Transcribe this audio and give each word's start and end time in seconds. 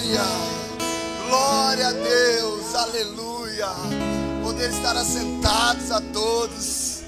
Aleluia. 0.00 0.22
Glória 1.28 1.88
a 1.88 1.92
Deus. 1.92 2.74
Aleluia. 2.74 3.68
Poder 4.42 4.70
estar 4.70 4.96
assentados 4.96 5.90
a 5.90 6.00
todos. 6.00 7.00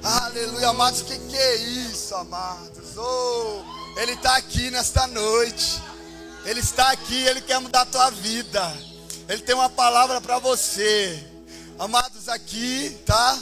Aleluia, 0.00 0.68
amados. 0.68 1.00
O 1.00 1.04
que, 1.06 1.18
que 1.18 1.36
é 1.36 1.56
isso, 1.56 2.14
amados? 2.14 2.96
Oh, 2.96 3.62
Ele 3.96 4.12
está 4.12 4.36
aqui 4.36 4.70
nesta 4.70 5.08
noite. 5.08 5.82
Ele 6.44 6.60
está 6.60 6.92
aqui, 6.92 7.20
Ele 7.24 7.40
quer 7.40 7.58
mudar 7.58 7.80
a 7.80 7.86
tua 7.86 8.10
vida. 8.10 8.72
Ele 9.28 9.42
tem 9.42 9.56
uma 9.56 9.68
palavra 9.68 10.20
para 10.20 10.38
você. 10.38 11.20
Amados, 11.80 12.28
aqui, 12.28 12.96
tá? 13.04 13.36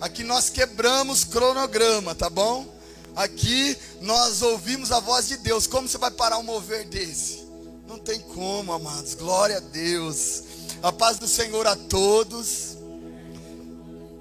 Aqui 0.00 0.22
nós 0.22 0.48
quebramos 0.48 1.24
cronograma, 1.24 2.14
tá 2.14 2.30
bom? 2.30 2.72
Aqui 3.16 3.76
nós 4.00 4.42
ouvimos 4.42 4.92
a 4.92 5.00
voz 5.00 5.26
de 5.26 5.38
Deus. 5.38 5.66
Como 5.66 5.88
você 5.88 5.98
vai 5.98 6.12
parar 6.12 6.38
um 6.38 6.44
mover 6.44 6.84
desse? 6.84 7.43
Não 7.86 7.98
tem 7.98 8.18
como, 8.20 8.72
amados. 8.72 9.14
Glória 9.14 9.58
a 9.58 9.60
Deus. 9.60 10.42
A 10.82 10.90
paz 10.90 11.18
do 11.18 11.28
Senhor 11.28 11.66
a 11.66 11.76
todos. 11.76 12.76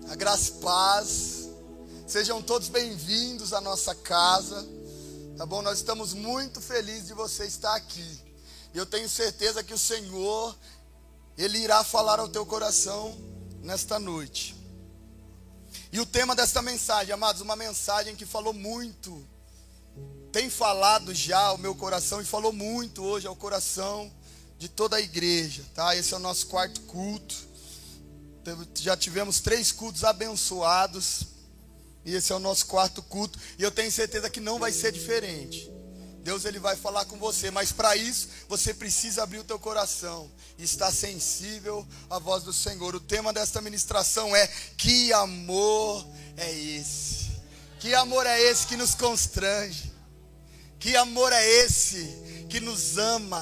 A 0.09 0.15
graça 0.15 0.51
e 0.51 0.61
paz. 0.61 1.49
Sejam 2.05 2.41
todos 2.41 2.67
bem-vindos 2.67 3.53
à 3.53 3.61
nossa 3.61 3.95
casa. 3.95 4.67
Tá 5.37 5.45
bom? 5.45 5.61
Nós 5.61 5.77
estamos 5.77 6.13
muito 6.13 6.59
felizes 6.59 7.07
de 7.07 7.13
você 7.13 7.45
estar 7.45 7.73
aqui. 7.75 8.19
E 8.73 8.77
eu 8.77 8.85
tenho 8.85 9.07
certeza 9.07 9.63
que 9.63 9.73
o 9.73 9.77
Senhor, 9.77 10.55
Ele 11.37 11.59
irá 11.59 11.83
falar 11.83 12.19
ao 12.19 12.27
teu 12.27 12.45
coração 12.45 13.15
nesta 13.61 13.97
noite. 13.97 14.55
E 15.91 15.99
o 15.99 16.05
tema 16.05 16.35
desta 16.35 16.61
mensagem, 16.61 17.13
amados, 17.13 17.41
uma 17.41 17.55
mensagem 17.55 18.15
que 18.15 18.25
falou 18.25 18.53
muito, 18.53 19.25
tem 20.33 20.49
falado 20.49 21.13
já 21.13 21.37
ao 21.37 21.59
meu 21.59 21.75
coração 21.75 22.19
e 22.19 22.25
falou 22.25 22.51
muito 22.51 23.03
hoje 23.03 23.27
ao 23.27 23.35
coração 23.35 24.11
de 24.57 24.67
toda 24.67 24.95
a 24.95 24.99
igreja, 24.99 25.63
tá? 25.75 25.95
Esse 25.95 26.11
é 26.11 26.17
o 26.17 26.19
nosso 26.19 26.47
quarto 26.47 26.81
culto. 26.81 27.35
Já 28.75 28.97
tivemos 28.97 29.39
três 29.39 29.71
cultos 29.71 30.03
abençoados. 30.03 31.27
E 32.03 32.15
esse 32.15 32.33
é 32.33 32.35
o 32.35 32.39
nosso 32.39 32.65
quarto 32.65 33.03
culto. 33.03 33.37
E 33.59 33.63
eu 33.63 33.69
tenho 33.69 33.91
certeza 33.91 34.27
que 34.27 34.39
não 34.39 34.57
vai 34.57 34.71
ser 34.71 34.91
diferente. 34.91 35.71
Deus 36.23 36.45
ele 36.45 36.57
vai 36.57 36.75
falar 36.75 37.05
com 37.05 37.17
você, 37.19 37.51
mas 37.51 37.71
para 37.71 37.95
isso 37.95 38.27
você 38.49 38.73
precisa 38.73 39.21
abrir 39.21 39.37
o 39.37 39.43
teu 39.43 39.59
coração 39.59 40.31
e 40.57 40.63
estar 40.63 40.91
sensível 40.91 41.87
à 42.09 42.17
voz 42.17 42.43
do 42.43 42.51
Senhor. 42.51 42.95
O 42.95 42.99
tema 42.99 43.31
desta 43.31 43.61
ministração 43.61 44.35
é: 44.35 44.47
que 44.77 45.13
amor 45.13 46.03
é 46.35 46.51
esse? 46.51 47.31
Que 47.79 47.93
amor 47.93 48.25
é 48.25 48.41
esse 48.41 48.65
que 48.65 48.75
nos 48.75 48.95
constrange? 48.95 49.92
Que 50.83 50.97
amor 50.97 51.31
é 51.31 51.49
esse 51.63 52.45
que 52.49 52.59
nos 52.59 52.97
ama? 52.97 53.41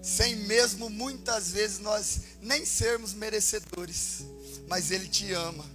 Sem 0.00 0.34
mesmo 0.34 0.88
muitas 0.88 1.50
vezes 1.50 1.80
nós 1.80 2.22
nem 2.40 2.64
sermos 2.64 3.12
merecedores, 3.12 4.24
mas 4.66 4.90
ele 4.90 5.06
te 5.06 5.34
ama 5.34 5.66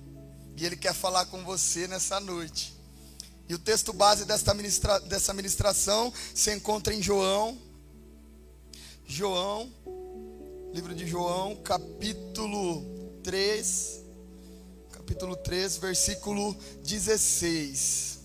e 0.58 0.66
ele 0.66 0.76
quer 0.76 0.96
falar 0.96 1.28
com 1.28 1.44
você 1.44 1.88
nessa 1.88 2.20
noite. 2.20 2.76
E 3.48 3.54
o 3.54 3.60
texto 3.60 3.94
base 3.94 4.26
desta 4.26 4.52
ministra, 4.56 5.00
dessa 5.02 5.36
ministração 5.36 6.12
se 6.34 6.52
encontra 6.52 6.96
em 6.96 7.02
João. 7.02 7.56
João, 9.06 9.72
livro 10.74 10.96
de 10.96 11.06
João, 11.06 11.58
capítulo 11.58 12.84
3. 13.22 14.00
Capítulo 14.94 15.36
3, 15.36 15.78
versículo 15.78 16.58
16. 16.84 18.19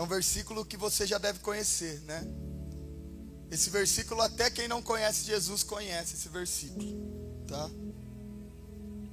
É 0.00 0.02
um 0.02 0.06
versículo 0.06 0.64
que 0.64 0.78
você 0.78 1.06
já 1.06 1.18
deve 1.18 1.40
conhecer, 1.40 2.00
né? 2.06 2.26
Esse 3.50 3.68
versículo, 3.68 4.22
até 4.22 4.48
quem 4.48 4.66
não 4.66 4.80
conhece 4.80 5.26
Jesus 5.26 5.62
conhece 5.62 6.14
esse 6.14 6.30
versículo, 6.30 7.44
tá? 7.46 7.70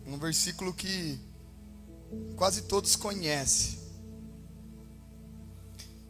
Um 0.06 0.18
versículo 0.18 0.74
que 0.74 1.20
quase 2.38 2.62
todos 2.62 2.96
conhecem 2.96 3.78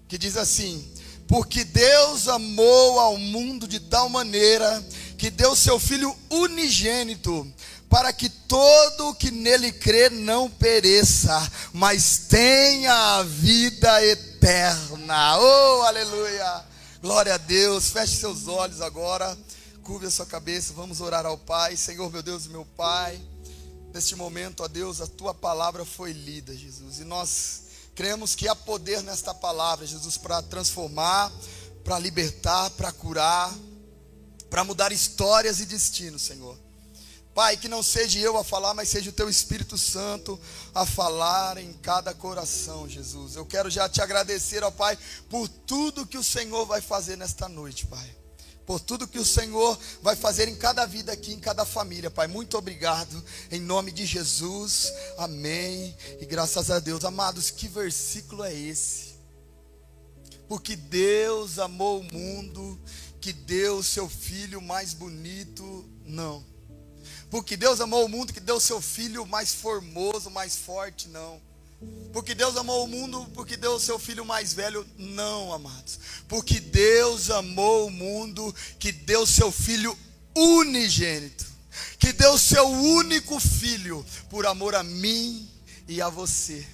que 0.07 0.15
diz 0.15 0.38
assim: 0.38 0.88
Porque 1.27 1.63
Deus 1.63 2.27
amou 2.27 2.99
ao 2.99 3.17
mundo 3.17 3.67
de 3.67 3.79
tal 3.79 4.07
maneira 4.09 4.85
que 5.17 5.31
deu 5.31 5.55
seu 5.55 5.79
Filho 5.79 6.15
unigênito, 6.29 7.51
para 7.89 8.11
que 8.11 8.29
todo 8.29 9.09
o 9.09 9.15
que 9.15 9.31
nele 9.31 9.71
crê 9.71 10.09
não 10.09 10.49
pereça, 10.49 11.51
mas 11.73 12.25
tenha 12.29 13.17
a 13.17 13.23
vida 13.23 14.05
eterna. 14.05 15.37
Oh, 15.39 15.81
aleluia! 15.83 16.65
Glória 17.01 17.35
a 17.35 17.37
Deus. 17.37 17.89
Feche 17.89 18.17
seus 18.17 18.47
olhos 18.47 18.81
agora. 18.81 19.37
Curve 19.83 20.07
a 20.07 20.11
sua 20.11 20.25
cabeça. 20.25 20.73
Vamos 20.73 20.99
orar 20.99 21.25
ao 21.25 21.37
Pai. 21.37 21.77
Senhor, 21.77 22.11
meu 22.11 22.21
Deus 22.23 22.47
meu 22.47 22.65
Pai. 22.65 23.19
Neste 23.93 24.15
momento, 24.15 24.63
ó 24.63 24.67
Deus, 24.67 24.99
a 24.99 25.07
tua 25.07 25.33
palavra 25.33 25.85
foi 25.85 26.11
lida, 26.11 26.55
Jesus. 26.55 26.99
E 26.99 27.03
nós 27.03 27.67
Cremos 27.97 28.35
que 28.35 28.47
há 28.47 28.55
poder 28.55 29.01
nesta 29.01 29.33
palavra, 29.33 29.83
Jesus, 29.83 30.19
para 30.19 30.39
transformar, 30.43 31.33
para 31.83 31.97
libertar, 31.97 32.69
para 32.69 32.91
curar, 32.91 33.51
para 34.51 34.63
mudar 34.63 34.91
histórias 34.91 35.59
e 35.59 35.65
destinos, 35.65 36.21
Senhor. 36.21 36.55
Pai, 37.37 37.55
que 37.55 37.69
não 37.69 37.83
seja 37.83 38.17
eu 38.17 38.35
a 38.35 38.43
falar, 38.43 38.73
mas 38.73 38.89
seja 38.89 39.11
o 39.11 39.13
teu 39.13 39.29
Espírito 39.29 39.77
Santo 39.77 40.39
a 40.73 40.87
falar 40.87 41.59
em 41.59 41.71
cada 41.71 42.11
coração, 42.11 42.89
Jesus. 42.89 43.35
Eu 43.35 43.45
quero 43.45 43.69
já 43.69 43.87
te 43.87 44.01
agradecer, 44.01 44.63
ó 44.63 44.71
Pai, 44.71 44.97
por 45.29 45.47
tudo 45.47 46.07
que 46.07 46.17
o 46.17 46.23
Senhor 46.23 46.65
vai 46.65 46.81
fazer 46.81 47.15
nesta 47.15 47.47
noite, 47.47 47.85
Pai 47.85 48.17
por 48.65 48.81
tudo 48.81 49.07
que 49.07 49.19
o 49.19 49.23
Senhor 49.23 49.79
vai 50.01 50.15
fazer 50.15 50.49
em 50.49 50.55
cada 50.55 50.85
vida 50.85 51.13
aqui, 51.13 51.31
em 51.31 51.39
cada 51.39 51.63
família, 51.63 52.11
Pai. 52.11 52.27
Muito 52.27 52.57
obrigado, 52.57 53.23
em 53.49 53.61
nome 53.61 53.93
de 53.93 54.05
Jesus, 54.05 54.91
amém. 55.17 55.95
E 56.19 56.25
graças 56.25 56.69
a 56.71 56.79
Deus, 56.79 57.05
amados, 57.05 57.51
que 57.51 57.67
versículo 57.67 58.43
é 58.43 58.53
esse? 58.53 59.15
Porque 60.49 60.75
Deus 60.75 61.59
amou 61.59 62.01
o 62.01 62.13
mundo, 62.13 62.77
que 63.21 63.31
deu 63.31 63.77
o 63.77 63.83
seu 63.83 64.09
filho 64.09 64.59
mais 64.59 64.93
bonito, 64.93 65.87
não. 66.03 66.56
Porque 67.29 67.57
Deus 67.57 67.81
amou 67.81 68.05
o 68.05 68.09
mundo, 68.09 68.33
que 68.33 68.39
deu 68.39 68.59
seu 68.59 68.81
filho 68.81 69.25
mais 69.25 69.53
formoso, 69.53 70.29
mais 70.29 70.55
forte, 70.55 71.09
não. 71.09 71.41
Porque 72.11 72.33
Deus 72.33 72.55
amou 72.55 72.85
o 72.85 72.88
mundo, 72.88 73.29
porque 73.33 73.57
deu 73.57 73.73
o 73.73 73.79
seu 73.79 73.99
filho 73.99 74.25
mais 74.25 74.53
velho. 74.53 74.85
Não, 74.97 75.53
amados. 75.53 75.99
Porque 76.27 76.59
Deus 76.59 77.29
amou 77.29 77.88
o 77.88 77.91
mundo, 77.91 78.53
que 78.79 78.91
deu 78.91 79.25
seu 79.25 79.51
filho 79.51 79.97
unigênito. 80.35 81.45
Que 81.99 82.11
deu 82.13 82.38
seu 82.38 82.67
único 82.67 83.39
filho, 83.39 84.05
por 84.29 84.45
amor 84.45 84.73
a 84.73 84.83
mim 84.83 85.47
e 85.88 86.01
a 86.01 86.09
você. 86.09 86.65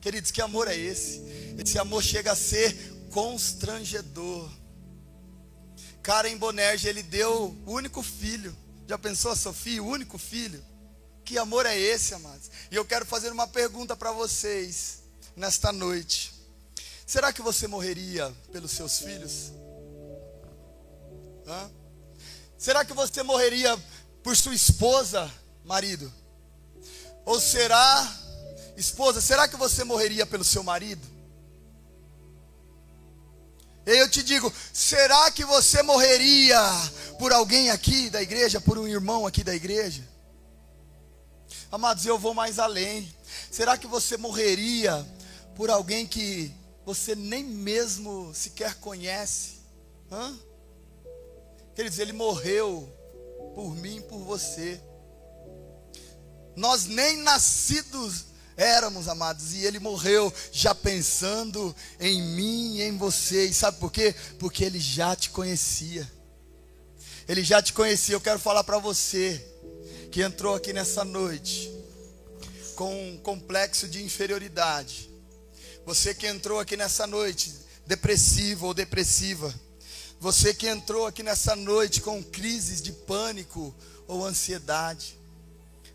Queridos, 0.00 0.30
que 0.30 0.40
amor 0.40 0.68
é 0.68 0.76
esse? 0.76 1.20
Esse 1.58 1.78
amor 1.78 2.02
chega 2.02 2.32
a 2.32 2.36
ser 2.36 2.74
constrangedor. 3.10 4.50
Karen 6.02 6.36
Bonerge, 6.36 6.88
ele 6.88 7.02
deu 7.02 7.56
o 7.66 7.72
único 7.72 8.02
filho. 8.02 8.56
Já 8.92 8.98
pensou 8.98 9.30
a 9.30 9.36
Sofia, 9.36 9.82
o 9.82 9.86
único 9.86 10.18
filho? 10.18 10.62
Que 11.24 11.38
amor 11.38 11.64
é 11.64 11.74
esse, 11.74 12.12
amados? 12.12 12.50
E 12.70 12.76
eu 12.76 12.84
quero 12.84 13.06
fazer 13.06 13.32
uma 13.32 13.48
pergunta 13.48 13.96
para 13.96 14.12
vocês 14.12 15.04
nesta 15.34 15.72
noite. 15.72 16.34
Será 17.06 17.32
que 17.32 17.40
você 17.40 17.66
morreria 17.66 18.30
pelos 18.52 18.70
seus 18.72 18.98
filhos? 18.98 19.50
Hã? 21.46 21.70
Será 22.58 22.84
que 22.84 22.92
você 22.92 23.22
morreria 23.22 23.82
por 24.22 24.36
sua 24.36 24.54
esposa, 24.54 25.32
marido? 25.64 26.12
Ou 27.24 27.40
será, 27.40 28.14
esposa, 28.76 29.22
será 29.22 29.48
que 29.48 29.56
você 29.56 29.84
morreria 29.84 30.26
pelo 30.26 30.44
seu 30.44 30.62
marido? 30.62 31.08
E 33.84 33.90
eu 33.90 34.08
te 34.08 34.22
digo, 34.22 34.52
será 34.72 35.30
que 35.30 35.44
você 35.44 35.82
morreria 35.82 36.60
por 37.18 37.32
alguém 37.32 37.70
aqui 37.70 38.08
da 38.08 38.22
igreja, 38.22 38.60
por 38.60 38.78
um 38.78 38.86
irmão 38.86 39.26
aqui 39.26 39.42
da 39.42 39.54
igreja? 39.54 40.08
Amados, 41.70 42.06
eu 42.06 42.18
vou 42.18 42.32
mais 42.32 42.58
além. 42.58 43.12
Será 43.50 43.76
que 43.76 43.86
você 43.86 44.16
morreria 44.16 45.04
por 45.56 45.68
alguém 45.68 46.06
que 46.06 46.52
você 46.84 47.14
nem 47.14 47.42
mesmo 47.42 48.32
sequer 48.34 48.74
conhece? 48.76 49.62
Hã? 50.10 50.38
Queridos, 51.74 51.98
ele 51.98 52.12
morreu 52.12 52.88
por 53.54 53.74
mim 53.74 54.00
por 54.02 54.18
você. 54.18 54.80
Nós 56.54 56.84
nem 56.84 57.16
nascidos 57.16 58.26
éramos, 58.62 59.08
amados, 59.08 59.52
e 59.54 59.64
ele 59.64 59.78
morreu 59.78 60.32
já 60.52 60.74
pensando 60.74 61.74
em 61.98 62.22
mim 62.22 62.76
e 62.76 62.82
em 62.82 62.96
você. 62.96 63.46
E 63.46 63.54
sabe 63.54 63.78
por 63.78 63.90
quê? 63.90 64.14
Porque 64.38 64.64
ele 64.64 64.78
já 64.78 65.16
te 65.16 65.30
conhecia. 65.30 66.10
Ele 67.28 67.42
já 67.42 67.60
te 67.60 67.72
conhecia. 67.72 68.14
Eu 68.14 68.20
quero 68.20 68.38
falar 68.38 68.64
para 68.64 68.78
você 68.78 69.44
que 70.10 70.22
entrou 70.22 70.54
aqui 70.54 70.72
nessa 70.72 71.04
noite 71.04 71.70
com 72.76 73.10
um 73.10 73.18
complexo 73.18 73.86
de 73.86 74.02
inferioridade, 74.02 75.10
você 75.84 76.14
que 76.14 76.26
entrou 76.26 76.58
aqui 76.58 76.76
nessa 76.76 77.06
noite 77.06 77.52
depressivo 77.86 78.66
ou 78.66 78.74
depressiva, 78.74 79.52
Você 80.22 80.54
que 80.54 80.68
entrou 80.68 81.04
aqui 81.04 81.20
nessa 81.20 81.56
noite 81.56 82.00
com 82.00 82.22
crises 82.22 82.80
de 82.80 82.92
pânico 82.92 83.74
ou 84.06 84.24
ansiedade, 84.24 85.18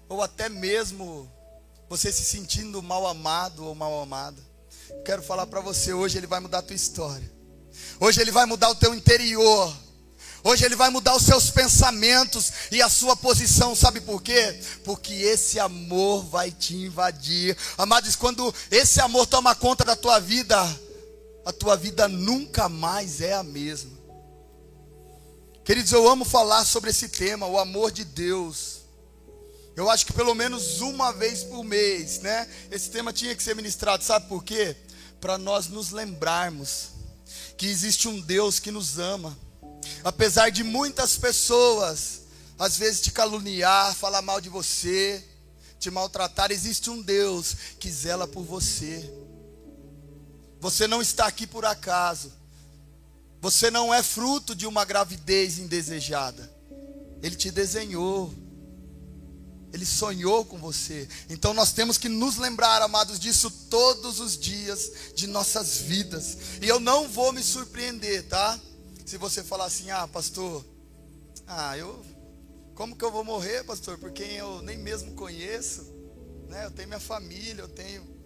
ou 0.10 0.22
até 0.22 0.50
mesmo 0.50 1.32
você 1.90 2.12
se 2.12 2.24
sentindo 2.24 2.82
mal 2.82 3.08
amado 3.08 3.66
ou 3.66 3.74
mal 3.74 4.02
amada. 4.02 4.42
Quero 5.06 5.22
falar 5.22 5.48
para 5.48 5.62
você 5.62 5.94
hoje 5.94 6.18
ele 6.18 6.28
vai 6.28 6.40
mudar 6.40 6.60
a 6.60 6.64
tua 6.64 6.76
história. 6.76 7.32
Hoje 8.00 8.22
ele 8.22 8.32
vai 8.32 8.46
mudar 8.46 8.70
o 8.70 8.76
teu 8.76 8.94
interior. 8.94 9.74
Hoje 10.44 10.64
ele 10.64 10.76
vai 10.76 10.90
mudar 10.90 11.16
os 11.16 11.24
seus 11.24 11.50
pensamentos 11.50 12.52
e 12.72 12.82
a 12.82 12.88
sua 12.88 13.16
posição, 13.16 13.76
sabe 13.76 14.00
por 14.00 14.22
quê? 14.22 14.60
Porque 14.86 15.14
esse 15.14 15.60
amor 15.60 16.24
vai 16.24 16.52
te 16.52 16.76
invadir. 16.76 17.58
Amados, 17.78 18.16
quando 18.16 18.54
esse 18.72 19.02
amor 19.02 19.26
toma 19.26 19.56
conta 19.56 19.84
da 19.84 19.96
tua 19.96 20.20
vida, 20.20 20.58
a 21.46 21.52
tua 21.52 21.76
vida 21.76 22.08
nunca 22.08 22.70
mais 22.70 23.20
é 23.20 23.34
a 23.34 23.44
mesma. 23.44 23.98
Queridos, 25.66 25.92
eu 25.92 26.08
amo 26.08 26.24
falar 26.24 26.64
sobre 26.64 26.92
esse 26.92 27.10
tema, 27.10 27.46
o 27.46 27.60
amor 27.60 27.92
de 27.92 28.06
Deus. 28.06 28.87
Eu 29.78 29.92
acho 29.92 30.08
que 30.08 30.12
pelo 30.12 30.34
menos 30.34 30.82
uma 30.82 31.14
vez 31.14 31.44
por 31.44 31.64
mês, 31.64 32.18
né? 32.18 32.50
Esse 32.72 32.90
tema 32.90 33.14
tinha 33.14 33.36
que 33.36 33.44
ser 33.44 33.56
ministrado, 33.56 34.04
sabe 34.04 34.28
por 34.28 34.44
quê? 34.44 34.76
Para 35.22 35.38
nós 35.38 35.68
nos 35.68 35.92
lembrarmos 35.92 36.90
que 37.56 37.68
existe 37.68 38.08
um 38.08 38.20
Deus 38.20 38.58
que 38.58 38.72
nos 38.72 38.98
ama. 38.98 39.38
Apesar 40.04 40.50
de 40.50 40.64
muitas 40.64 41.16
pessoas, 41.16 42.24
às 42.58 42.76
vezes 42.76 43.02
te 43.02 43.12
caluniar, 43.12 43.94
falar 43.94 44.24
mal 44.24 44.42
de 44.42 44.50
você, 44.50 45.24
te 45.80 45.92
maltratar, 45.92 46.52
existe 46.52 46.90
um 46.90 47.00
Deus 47.00 47.56
que 47.80 47.92
zela 47.92 48.28
por 48.28 48.44
você. 48.44 49.08
Você 50.60 50.88
não 50.88 51.04
está 51.04 51.28
aqui 51.28 51.46
por 51.46 51.66
acaso. 51.66 52.34
Você 53.40 53.70
não 53.70 53.94
é 53.94 54.02
fruto 54.02 54.56
de 54.56 54.66
uma 54.66 54.84
gravidez 54.84 55.60
indesejada. 55.60 56.52
Ele 57.22 57.36
te 57.36 57.52
desenhou. 57.52 58.47
Ele 59.78 59.86
sonhou 59.86 60.44
com 60.44 60.58
você. 60.58 61.08
Então 61.30 61.54
nós 61.54 61.72
temos 61.72 61.98
que 61.98 62.10
nos 62.10 62.38
lembrar, 62.38 62.82
amados, 62.82 63.20
disso 63.20 63.52
todos 63.70 64.20
os 64.20 64.38
dias 64.38 65.14
de 65.16 65.28
nossas 65.28 65.78
vidas. 65.78 66.38
E 66.62 66.68
eu 66.68 66.80
não 66.80 67.08
vou 67.08 67.32
me 67.32 67.44
surpreender, 67.44 68.28
tá? 68.28 68.60
Se 69.06 69.18
você 69.18 69.44
falar 69.44 69.66
assim: 69.66 69.92
"Ah, 69.92 70.08
pastor, 70.08 70.66
ah, 71.46 71.78
eu 71.78 72.04
como 72.74 72.96
que 72.96 73.06
eu 73.06 73.12
vou 73.12 73.24
morrer, 73.24 73.64
pastor? 73.64 73.98
Por 73.98 74.12
quem 74.12 74.32
eu 74.34 74.62
nem 74.64 74.78
mesmo 74.78 75.14
conheço, 75.14 75.84
né? 76.50 76.66
Eu 76.66 76.72
tenho 76.72 76.88
minha 76.88 77.00
família, 77.00 77.62
eu 77.62 77.70
tenho 77.70 78.18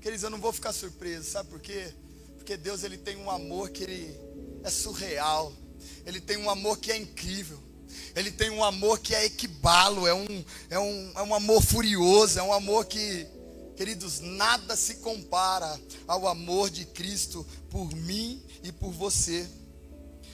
Queridos, 0.00 0.24
eu 0.24 0.30
não 0.30 0.40
vou 0.40 0.52
ficar 0.52 0.72
surpreso, 0.72 1.30
sabe 1.30 1.48
por 1.48 1.60
quê? 1.60 1.94
Porque 2.36 2.56
Deus 2.56 2.82
ele 2.82 2.98
tem 2.98 3.16
um 3.16 3.30
amor 3.30 3.70
que 3.70 3.84
ele 3.84 4.18
é 4.64 4.68
surreal. 4.68 5.52
Ele 6.04 6.20
tem 6.20 6.36
um 6.38 6.50
amor 6.50 6.78
que 6.78 6.90
é 6.90 6.96
incrível. 6.96 7.56
Ele 8.14 8.30
tem 8.30 8.50
um 8.50 8.62
amor 8.62 8.98
que 8.98 9.14
é 9.14 9.24
equibalo, 9.24 10.06
é 10.06 10.14
um, 10.14 10.44
é 10.70 10.78
um, 10.78 11.12
é 11.16 11.22
um 11.22 11.34
amor 11.34 11.62
furioso, 11.62 12.38
é 12.38 12.42
um 12.42 12.52
amor 12.52 12.84
que, 12.86 13.26
queridos, 13.76 14.20
nada 14.20 14.76
se 14.76 14.96
compara 14.96 15.80
ao 16.06 16.26
amor 16.28 16.70
de 16.70 16.84
Cristo 16.84 17.46
por 17.70 17.94
mim 17.94 18.42
e 18.62 18.70
por 18.70 18.92
você. 18.92 19.48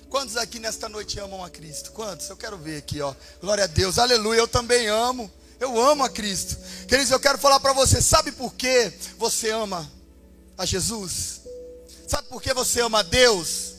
Quantos 0.09 0.37
aqui 0.37 0.59
nesta 0.59 0.89
noite 0.89 1.21
amam 1.21 1.45
a 1.45 1.51
Cristo? 1.51 1.93
Quantos? 1.93 2.29
Eu 2.31 2.37
quero 2.37 2.57
ver 2.57 2.79
aqui, 2.79 3.01
ó. 3.01 3.15
Glória 3.41 3.65
a 3.65 3.67
Deus, 3.67 3.99
aleluia. 3.99 4.39
Eu 4.39 4.49
também 4.49 4.87
amo. 4.89 5.31
Eu 5.61 5.79
amo 5.79 6.03
a 6.05 6.09
Cristo. 6.09 6.57
Queridos, 6.87 7.11
eu 7.11 7.21
quero 7.21 7.37
falar 7.37 7.61
para 7.61 7.73
você: 7.73 8.01
sabe 8.01 8.33
por 8.33 8.55
que 8.55 8.93
você 9.19 9.51
ama 9.51 9.91
a 10.57 10.65
Jesus? 10.65 11.43
Sabe 12.07 12.29
por 12.29 12.41
que 12.41 12.55
você 12.55 12.81
ama 12.81 13.01
a 13.01 13.03
Deus? 13.03 13.75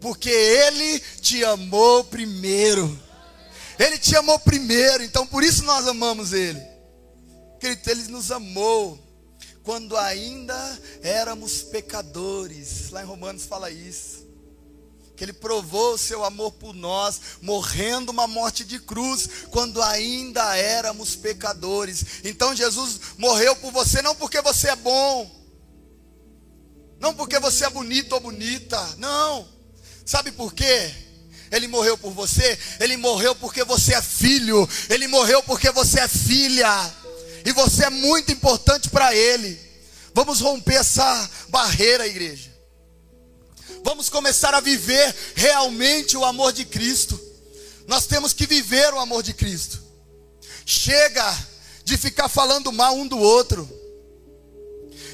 Porque 0.00 0.30
Ele 0.30 1.00
te 1.20 1.44
amou 1.44 2.04
primeiro. 2.04 2.96
Ele 3.78 3.98
te 3.98 4.16
amou 4.16 4.38
primeiro, 4.38 5.02
então 5.02 5.26
por 5.26 5.42
isso 5.42 5.64
nós 5.64 5.86
amamos 5.86 6.32
Ele. 6.32 6.60
Querido, 7.60 7.90
Ele 7.90 8.08
nos 8.08 8.30
amou 8.30 8.98
quando 9.62 9.96
ainda 9.96 10.80
éramos 11.02 11.62
pecadores. 11.62 12.90
Lá 12.90 13.02
em 13.02 13.06
Romanos 13.06 13.44
fala 13.44 13.70
isso 13.70 14.24
que 15.16 15.24
Ele 15.24 15.32
provou 15.32 15.94
o 15.94 15.98
seu 15.98 16.24
amor 16.24 16.52
por 16.52 16.74
nós, 16.74 17.20
morrendo 17.40 18.10
uma 18.10 18.26
morte 18.26 18.64
de 18.64 18.78
cruz, 18.80 19.28
quando 19.50 19.82
ainda 19.82 20.56
éramos 20.56 21.14
pecadores. 21.14 22.04
Então 22.24 22.54
Jesus 22.54 23.00
morreu 23.16 23.54
por 23.56 23.72
você, 23.72 24.02
não 24.02 24.14
porque 24.14 24.40
você 24.40 24.70
é 24.70 24.76
bom, 24.76 25.30
não 26.98 27.14
porque 27.14 27.38
você 27.38 27.64
é 27.64 27.70
bonito 27.70 28.12
ou 28.12 28.20
bonita, 28.20 28.80
não. 28.98 29.48
Sabe 30.04 30.32
por 30.32 30.52
quê? 30.52 30.92
Ele 31.54 31.68
morreu 31.68 31.96
por 31.96 32.12
você, 32.12 32.58
ele 32.80 32.96
morreu 32.96 33.34
porque 33.34 33.62
você 33.64 33.94
é 33.94 34.02
filho, 34.02 34.68
ele 34.90 35.06
morreu 35.06 35.42
porque 35.42 35.70
você 35.70 36.00
é 36.00 36.08
filha, 36.08 36.92
e 37.44 37.52
você 37.52 37.84
é 37.84 37.90
muito 37.90 38.32
importante 38.32 38.88
para 38.88 39.14
Ele. 39.14 39.60
Vamos 40.14 40.40
romper 40.40 40.76
essa 40.76 41.30
barreira, 41.48 42.06
igreja. 42.06 42.50
Vamos 43.82 44.08
começar 44.08 44.54
a 44.54 44.60
viver 44.60 45.14
realmente 45.34 46.16
o 46.16 46.24
amor 46.24 46.52
de 46.52 46.64
Cristo. 46.64 47.20
Nós 47.86 48.06
temos 48.06 48.32
que 48.32 48.46
viver 48.46 48.94
o 48.94 48.98
amor 48.98 49.22
de 49.22 49.34
Cristo. 49.34 49.82
Chega 50.64 51.36
de 51.84 51.98
ficar 51.98 52.28
falando 52.28 52.72
mal 52.72 52.96
um 52.96 53.06
do 53.06 53.18
outro. 53.18 53.68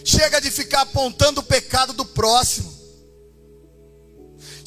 Chega 0.05 0.41
de 0.41 0.53
ficar 0.53 0.83
apontando 0.83 1.41
o 1.41 1.45
pecado 1.45 1.93
do 1.93 2.05
próximo. 2.05 2.70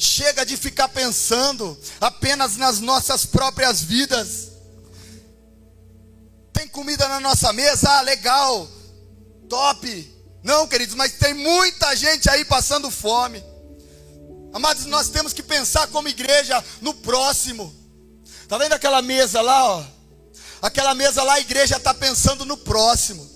Chega 0.04 0.44
de 0.44 0.54
ficar 0.58 0.88
pensando 0.90 1.80
apenas 1.98 2.58
nas 2.58 2.78
nossas 2.78 3.24
próprias 3.24 3.80
vidas. 3.80 4.50
Tem 6.52 6.68
comida 6.68 7.08
na 7.08 7.20
nossa 7.20 7.54
mesa? 7.54 7.88
Ah, 7.88 8.02
legal, 8.02 8.68
top. 9.48 10.14
Não, 10.42 10.68
queridos, 10.68 10.94
mas 10.94 11.14
tem 11.14 11.32
muita 11.32 11.96
gente 11.96 12.28
aí 12.28 12.44
passando 12.44 12.90
fome. 12.90 13.42
Amados, 14.52 14.84
nós 14.84 15.08
temos 15.08 15.32
que 15.32 15.42
pensar 15.42 15.86
como 15.86 16.06
igreja 16.06 16.62
no 16.82 16.92
próximo. 16.92 17.74
Está 18.42 18.58
vendo 18.58 18.74
aquela 18.74 19.00
mesa 19.00 19.40
lá, 19.40 19.64
ó? 19.64 19.84
Aquela 20.60 20.94
mesa 20.94 21.22
lá, 21.22 21.34
a 21.34 21.40
igreja 21.40 21.78
está 21.78 21.94
pensando 21.94 22.44
no 22.44 22.58
próximo. 22.58 23.26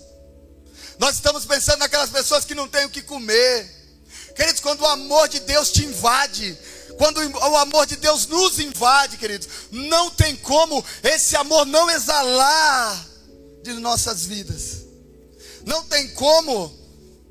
Nós 0.98 1.14
estamos 1.14 1.46
pensando 1.46 1.78
naquelas 1.78 2.10
pessoas 2.10 2.44
que 2.44 2.54
não 2.54 2.68
têm 2.68 2.84
o 2.84 2.90
que 2.90 3.00
comer. 3.00 3.77
Queridos, 4.38 4.60
quando 4.60 4.82
o 4.82 4.86
amor 4.86 5.28
de 5.28 5.40
Deus 5.40 5.72
te 5.72 5.84
invade, 5.84 6.56
quando 6.96 7.18
o 7.18 7.56
amor 7.56 7.86
de 7.86 7.96
Deus 7.96 8.24
nos 8.28 8.60
invade, 8.60 9.16
queridos, 9.16 9.48
não 9.72 10.12
tem 10.12 10.36
como 10.36 10.84
esse 11.02 11.34
amor 11.34 11.66
não 11.66 11.90
exalar 11.90 13.04
de 13.64 13.72
nossas 13.74 14.24
vidas. 14.24 14.84
Não 15.66 15.82
tem 15.82 16.14
como 16.14 16.72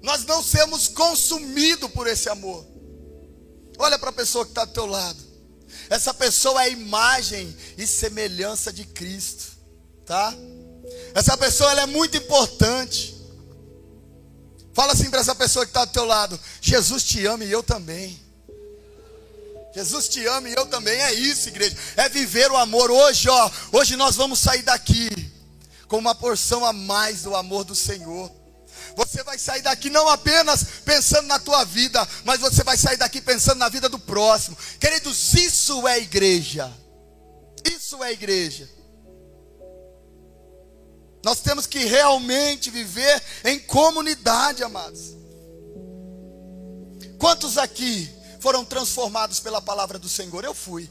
nós 0.03 0.25
não 0.25 0.43
sermos 0.43 0.89
consumidos 0.89 1.89
por 1.91 2.07
esse 2.07 2.27
amor. 2.27 2.67
Olha 3.79 3.97
para 3.97 4.09
a 4.09 4.13
pessoa 4.13 4.43
que 4.43 4.51
está 4.51 4.65
do 4.65 4.73
teu 4.73 4.85
lado. 4.85 5.23
Essa 5.89 6.13
pessoa 6.13 6.61
é 6.65 6.71
imagem 6.71 7.55
e 7.77 7.87
semelhança 7.87 8.73
de 8.73 8.83
Cristo, 8.83 9.45
tá? 10.05 10.35
Essa 11.15 11.37
pessoa 11.37 11.71
é 11.79 11.85
muito 11.85 12.17
importante. 12.17 13.16
Para 15.17 15.23
essa 15.23 15.33
pessoa 15.33 15.65
que 15.65 15.71
está 15.71 15.83
do 15.83 15.91
teu 15.91 16.05
lado: 16.05 16.39
Jesus 16.61 17.03
te 17.03 17.25
ama 17.25 17.43
e 17.43 17.51
eu 17.51 17.63
também. 17.63 18.21
Jesus 19.73 20.07
te 20.07 20.23
ama 20.27 20.47
e 20.47 20.53
eu 20.53 20.67
também. 20.67 20.93
É 21.01 21.11
isso, 21.11 21.49
igreja. 21.49 21.75
É 21.95 22.07
viver 22.07 22.51
o 22.51 22.55
amor. 22.55 22.91
Hoje, 22.91 23.27
ó, 23.27 23.51
hoje 23.71 23.95
nós 23.95 24.15
vamos 24.15 24.37
sair 24.37 24.61
daqui 24.61 25.09
com 25.87 25.97
uma 25.97 26.13
porção 26.13 26.63
a 26.63 26.71
mais 26.71 27.23
do 27.23 27.35
amor 27.35 27.63
do 27.63 27.73
Senhor. 27.73 28.31
Você 28.95 29.23
vai 29.23 29.39
sair 29.39 29.63
daqui 29.63 29.89
não 29.89 30.07
apenas 30.07 30.63
pensando 30.85 31.25
na 31.25 31.39
tua 31.39 31.63
vida, 31.63 32.07
mas 32.23 32.39
você 32.39 32.63
vai 32.63 32.77
sair 32.77 32.97
daqui 32.97 33.19
pensando 33.19 33.57
na 33.57 33.69
vida 33.69 33.89
do 33.89 33.97
próximo. 33.97 34.55
Queridos, 34.79 35.33
isso 35.33 35.87
é 35.87 35.97
igreja. 35.97 36.71
Isso 37.65 38.03
é 38.03 38.11
igreja. 38.11 38.69
Nós 41.23 41.39
temos 41.39 41.65
que 41.65 41.79
realmente 41.79 42.69
viver 42.69 43.21
em 43.43 43.59
comunidade, 43.59 44.63
amados. 44.63 45.15
Quantos 47.17 47.57
aqui 47.57 48.09
foram 48.39 48.63
transformados 48.63 49.39
pela 49.39 49.61
palavra 49.61 49.97
do 49.97 50.07
Senhor? 50.07 50.43
Eu 50.43 50.53
fui. 50.53 50.89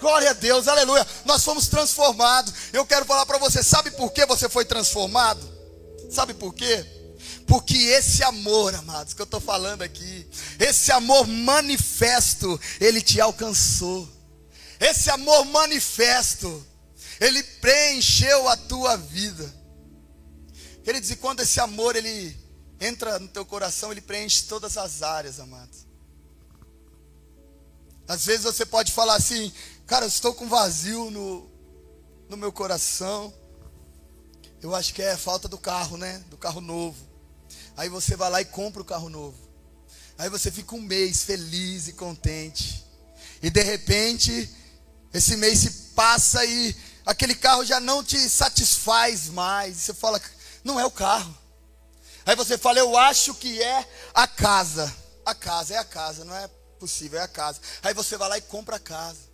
Glória 0.00 0.30
a 0.30 0.34
Deus, 0.34 0.68
aleluia. 0.68 1.06
Nós 1.24 1.44
fomos 1.44 1.68
transformados. 1.68 2.52
Eu 2.72 2.84
quero 2.84 3.04
falar 3.04 3.24
para 3.24 3.38
você, 3.38 3.62
sabe 3.62 3.90
por 3.92 4.12
que 4.12 4.26
você 4.26 4.48
foi 4.48 4.64
transformado? 4.64 5.40
Sabe 6.10 6.34
por 6.34 6.52
quê? 6.52 6.84
Porque 7.46 7.76
esse 7.76 8.22
amor, 8.22 8.74
amados, 8.74 9.14
que 9.14 9.20
eu 9.20 9.24
estou 9.24 9.40
falando 9.40 9.82
aqui, 9.82 10.28
esse 10.58 10.90
amor 10.92 11.26
manifesto, 11.26 12.60
ele 12.80 13.00
te 13.00 13.20
alcançou. 13.20 14.08
Esse 14.80 15.10
amor 15.10 15.44
manifesto, 15.46 16.66
ele 17.20 17.42
preencheu 17.42 18.48
a 18.48 18.56
tua 18.56 18.96
vida. 18.96 19.61
Queridos, 20.82 21.10
e 21.10 21.16
quando 21.16 21.40
esse 21.40 21.60
amor 21.60 21.94
ele 21.94 22.36
entra 22.80 23.18
no 23.18 23.28
teu 23.28 23.46
coração, 23.46 23.92
ele 23.92 24.00
preenche 24.00 24.44
todas 24.44 24.76
as 24.76 25.02
áreas, 25.02 25.38
amados. 25.38 25.86
Às 28.08 28.26
vezes 28.26 28.42
você 28.42 28.66
pode 28.66 28.92
falar 28.92 29.14
assim, 29.14 29.52
cara, 29.86 30.04
eu 30.04 30.08
estou 30.08 30.34
com 30.34 30.48
vazio 30.48 31.10
no, 31.10 31.48
no 32.28 32.36
meu 32.36 32.52
coração. 32.52 33.32
Eu 34.60 34.74
acho 34.74 34.92
que 34.92 35.02
é 35.02 35.16
falta 35.16 35.48
do 35.48 35.56
carro, 35.56 35.96
né? 35.96 36.22
Do 36.28 36.36
carro 36.36 36.60
novo. 36.60 36.98
Aí 37.76 37.88
você 37.88 38.16
vai 38.16 38.30
lá 38.30 38.40
e 38.40 38.44
compra 38.44 38.82
o 38.82 38.84
carro 38.84 39.08
novo. 39.08 39.38
Aí 40.18 40.28
você 40.28 40.50
fica 40.50 40.74
um 40.74 40.80
mês 40.80 41.22
feliz 41.22 41.88
e 41.88 41.92
contente. 41.92 42.84
E 43.40 43.50
de 43.50 43.62
repente, 43.62 44.50
esse 45.12 45.36
mês 45.36 45.60
se 45.60 45.70
passa 45.94 46.44
e 46.44 46.76
aquele 47.04 47.34
carro 47.34 47.64
já 47.64 47.80
não 47.80 48.04
te 48.04 48.18
satisfaz 48.28 49.28
mais. 49.28 49.76
Você 49.76 49.94
fala, 49.94 50.20
não 50.64 50.78
é 50.78 50.84
o 50.84 50.90
carro. 50.90 51.36
Aí 52.24 52.36
você 52.36 52.56
fala, 52.56 52.78
eu 52.78 52.96
acho 52.96 53.34
que 53.34 53.62
é 53.62 53.88
a 54.14 54.26
casa. 54.26 54.92
A 55.24 55.34
casa 55.34 55.74
é 55.74 55.78
a 55.78 55.84
casa, 55.84 56.24
não 56.24 56.34
é 56.34 56.48
possível, 56.78 57.18
é 57.18 57.22
a 57.22 57.28
casa. 57.28 57.60
Aí 57.82 57.94
você 57.94 58.16
vai 58.16 58.28
lá 58.28 58.38
e 58.38 58.42
compra 58.42 58.76
a 58.76 58.80
casa. 58.80 59.32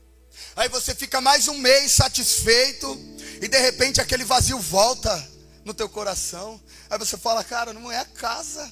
Aí 0.54 0.68
você 0.68 0.94
fica 0.94 1.20
mais 1.20 1.48
um 1.48 1.58
mês 1.58 1.92
satisfeito 1.92 2.96
e 3.42 3.48
de 3.48 3.58
repente 3.58 4.00
aquele 4.00 4.24
vazio 4.24 4.58
volta 4.58 5.28
no 5.64 5.74
teu 5.74 5.88
coração. 5.88 6.60
Aí 6.88 6.98
você 6.98 7.16
fala, 7.16 7.44
cara, 7.44 7.72
não 7.72 7.90
é 7.90 7.98
a 7.98 8.04
casa. 8.04 8.70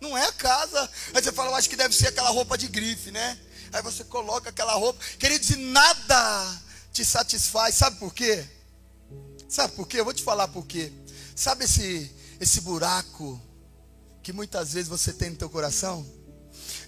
Não 0.00 0.16
é 0.16 0.24
a 0.24 0.32
casa. 0.32 0.90
Aí 1.14 1.22
você 1.22 1.32
fala, 1.32 1.50
eu 1.50 1.54
acho 1.54 1.68
que 1.68 1.76
deve 1.76 1.94
ser 1.94 2.08
aquela 2.08 2.30
roupa 2.30 2.56
de 2.56 2.68
grife, 2.68 3.10
né? 3.10 3.38
Aí 3.72 3.82
você 3.82 4.04
coloca 4.04 4.50
aquela 4.50 4.72
roupa. 4.74 5.04
Queridos, 5.18 5.50
e 5.50 5.56
nada 5.56 6.62
te 6.92 7.04
satisfaz. 7.04 7.74
Sabe 7.74 7.98
por 7.98 8.14
quê? 8.14 8.44
Sabe 9.48 9.74
por 9.74 9.86
quê? 9.86 10.00
Eu 10.00 10.04
vou 10.04 10.14
te 10.14 10.22
falar 10.22 10.48
por 10.48 10.66
quê. 10.66 10.92
Sabe 11.38 11.66
esse, 11.66 12.10
esse 12.40 12.62
buraco 12.62 13.40
que 14.24 14.32
muitas 14.32 14.72
vezes 14.72 14.88
você 14.88 15.12
tem 15.12 15.30
no 15.30 15.36
teu 15.36 15.48
coração? 15.48 16.04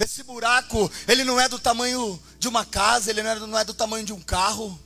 Esse 0.00 0.24
buraco, 0.24 0.90
ele 1.06 1.22
não 1.22 1.40
é 1.40 1.48
do 1.48 1.56
tamanho 1.56 2.20
de 2.36 2.48
uma 2.48 2.64
casa, 2.64 3.10
ele 3.10 3.22
não 3.22 3.30
é, 3.30 3.38
não 3.38 3.58
é 3.60 3.64
do 3.64 3.72
tamanho 3.72 4.04
de 4.04 4.12
um 4.12 4.20
carro, 4.20 4.76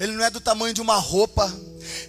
ele 0.00 0.12
não 0.12 0.24
é 0.24 0.30
do 0.30 0.40
tamanho 0.40 0.72
de 0.72 0.80
uma 0.80 0.96
roupa. 0.96 1.52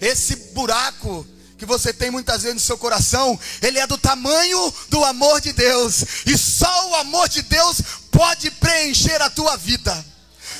Esse 0.00 0.36
buraco 0.54 1.26
que 1.58 1.66
você 1.66 1.92
tem 1.92 2.10
muitas 2.10 2.44
vezes 2.44 2.54
no 2.54 2.66
seu 2.66 2.78
coração, 2.78 3.38
ele 3.60 3.78
é 3.78 3.86
do 3.86 3.98
tamanho 3.98 4.72
do 4.88 5.04
amor 5.04 5.38
de 5.42 5.52
Deus. 5.52 6.02
E 6.24 6.38
só 6.38 6.92
o 6.92 6.94
amor 6.94 7.28
de 7.28 7.42
Deus 7.42 7.82
pode 8.10 8.50
preencher 8.52 9.20
a 9.20 9.28
tua 9.28 9.54
vida. 9.58 10.02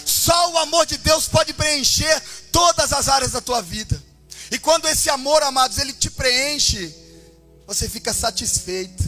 Só 0.05 0.53
o 0.53 0.59
amor 0.59 0.85
de 0.85 0.99
Deus 0.99 1.29
pode 1.29 1.55
preencher 1.55 2.23
todas 2.53 2.93
as 2.93 3.09
áreas 3.09 3.33
da 3.33 3.41
tua 3.41 3.63
vida. 3.63 4.05
E 4.51 4.59
quando 4.59 4.87
esse 4.87 5.11
amor, 5.11 5.43
amados, 5.43 5.79
ele 5.79 5.93
te 5.93 6.11
preenche, 6.11 6.95
você 7.67 7.89
fica 7.89 8.13
satisfeito. 8.13 9.05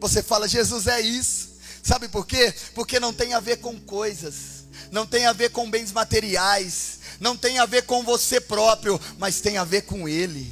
Você 0.00 0.22
fala, 0.22 0.48
Jesus 0.48 0.86
é 0.86 1.00
isso. 1.00 1.54
Sabe 1.82 2.08
por 2.08 2.26
quê? 2.26 2.52
Porque 2.74 2.98
não 2.98 3.12
tem 3.12 3.34
a 3.34 3.40
ver 3.40 3.58
com 3.58 3.78
coisas, 3.78 4.64
não 4.90 5.06
tem 5.06 5.26
a 5.26 5.34
ver 5.34 5.50
com 5.50 5.70
bens 5.70 5.92
materiais, 5.92 6.98
não 7.20 7.36
tem 7.36 7.58
a 7.58 7.66
ver 7.66 7.82
com 7.82 8.02
você 8.02 8.40
próprio, 8.40 8.98
mas 9.18 9.40
tem 9.40 9.58
a 9.58 9.64
ver 9.64 9.82
com 9.82 10.08
Ele. 10.08 10.50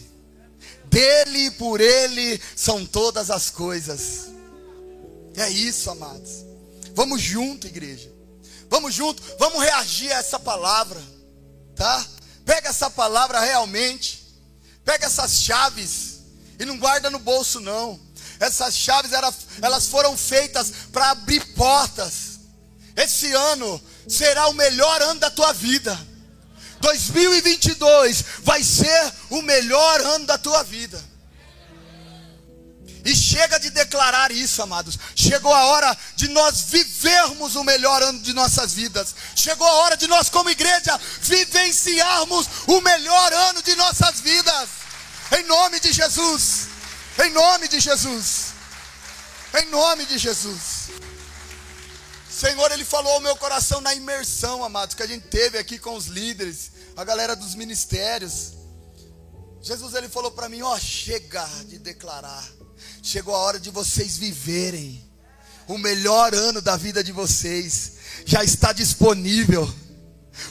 Dele 0.85 1.47
e 1.47 1.51
por 1.53 1.81
Ele 1.81 2.39
são 2.55 2.85
todas 2.85 3.31
as 3.31 3.49
coisas. 3.49 4.31
É 5.35 5.49
isso, 5.49 5.91
amados. 5.91 6.45
Vamos 6.95 7.23
junto, 7.23 7.67
igreja. 7.67 8.13
Vamos 8.69 8.95
junto, 8.95 9.23
vamos 9.39 9.63
reagir 9.63 10.13
a 10.13 10.19
essa 10.19 10.39
palavra, 10.39 11.03
tá? 11.75 12.07
Pega 12.45 12.69
essa 12.69 12.91
palavra 12.91 13.41
realmente, 13.41 14.23
pega 14.85 15.07
essas 15.07 15.35
chaves 15.35 16.21
e 16.59 16.65
não 16.65 16.79
guarda 16.79 17.11
no 17.11 17.19
bolso 17.19 17.61
não. 17.61 18.01
Essas 18.41 18.75
chaves 18.77 19.13
era, 19.13 19.33
elas 19.61 19.87
foram 19.87 20.17
feitas 20.17 20.73
para 20.93 21.11
abrir 21.11 21.45
portas. 21.55 22.41
Esse 22.97 23.33
ano 23.33 23.81
será 24.09 24.49
o 24.49 24.55
melhor 24.55 25.01
ano 25.03 25.21
da 25.21 25.31
tua 25.31 25.53
vida. 25.53 25.99
2022 26.81 28.25
vai 28.41 28.63
ser 28.63 29.13
o 29.31 29.41
melhor 29.43 30.01
ano 30.01 30.27
da 30.27 30.37
tua 30.37 30.63
vida. 30.65 31.12
E 33.05 33.17
chega 33.17 33.59
de 33.59 33.71
declarar 33.71 34.31
isso, 34.31 34.63
amados. 34.63 34.99
Chegou 35.17 35.53
a 35.53 35.65
hora 35.65 35.99
de 36.15 36.29
nós 36.29 36.63
vivermos 36.63 37.57
o 37.57 37.65
melhor 37.65 38.01
ano 38.03 38.21
de 38.21 38.33
nossas 38.33 38.73
vidas. 38.73 39.15
Chegou 39.35 39.67
a 39.67 39.73
hora 39.83 39.97
de 39.97 40.07
nós, 40.07 40.29
como 40.29 40.51
igreja, 40.51 40.99
vivenciarmos 41.21 42.47
o 42.69 42.81
melhor 42.81 43.33
ano 43.33 43.63
de 43.63 43.75
nossas 43.75 44.21
vidas. 44.21 44.69
Em 45.37 45.43
nome 45.45 45.81
de 45.81 45.93
Jesus. 45.93 46.69
Em 47.25 47.31
nome 47.31 47.67
de 47.67 47.81
Jesus. 47.81 48.53
Em 49.61 49.67
nome 49.67 50.07
de 50.07 50.17
Jesus. 50.17 50.91
Senhor, 52.31 52.71
Ele 52.71 52.85
falou 52.85 53.13
ao 53.15 53.21
meu 53.21 53.37
coração 53.37 53.81
na 53.81 53.95
imersão, 53.95 54.65
amados, 54.65 54.95
que 54.95 55.03
a 55.03 55.07
gente 55.07 55.27
teve 55.27 55.59
aqui 55.59 55.79
com 55.79 55.95
os 55.97 56.07
líderes, 56.07 56.71
a 56.97 57.05
galera 57.05 57.35
dos 57.35 57.55
ministérios. 57.55 58.53
Jesus, 59.61 59.95
Ele 59.95 60.09
falou 60.09 60.31
para 60.31 60.49
mim: 60.49 60.63
Ó, 60.63 60.73
oh, 60.73 60.79
chega 60.79 61.45
de 61.67 61.79
declarar. 61.79 62.62
Chegou 63.03 63.35
a 63.35 63.39
hora 63.39 63.61
de 63.61 63.71
vocês 63.71 64.17
viverem 64.17 65.03
o 65.67 65.79
melhor 65.79 66.35
ano 66.35 66.61
da 66.61 66.77
vida 66.77 67.03
de 67.03 67.13
vocês. 67.13 67.93
Já 68.25 68.45
está 68.45 68.73
disponível. 68.73 69.73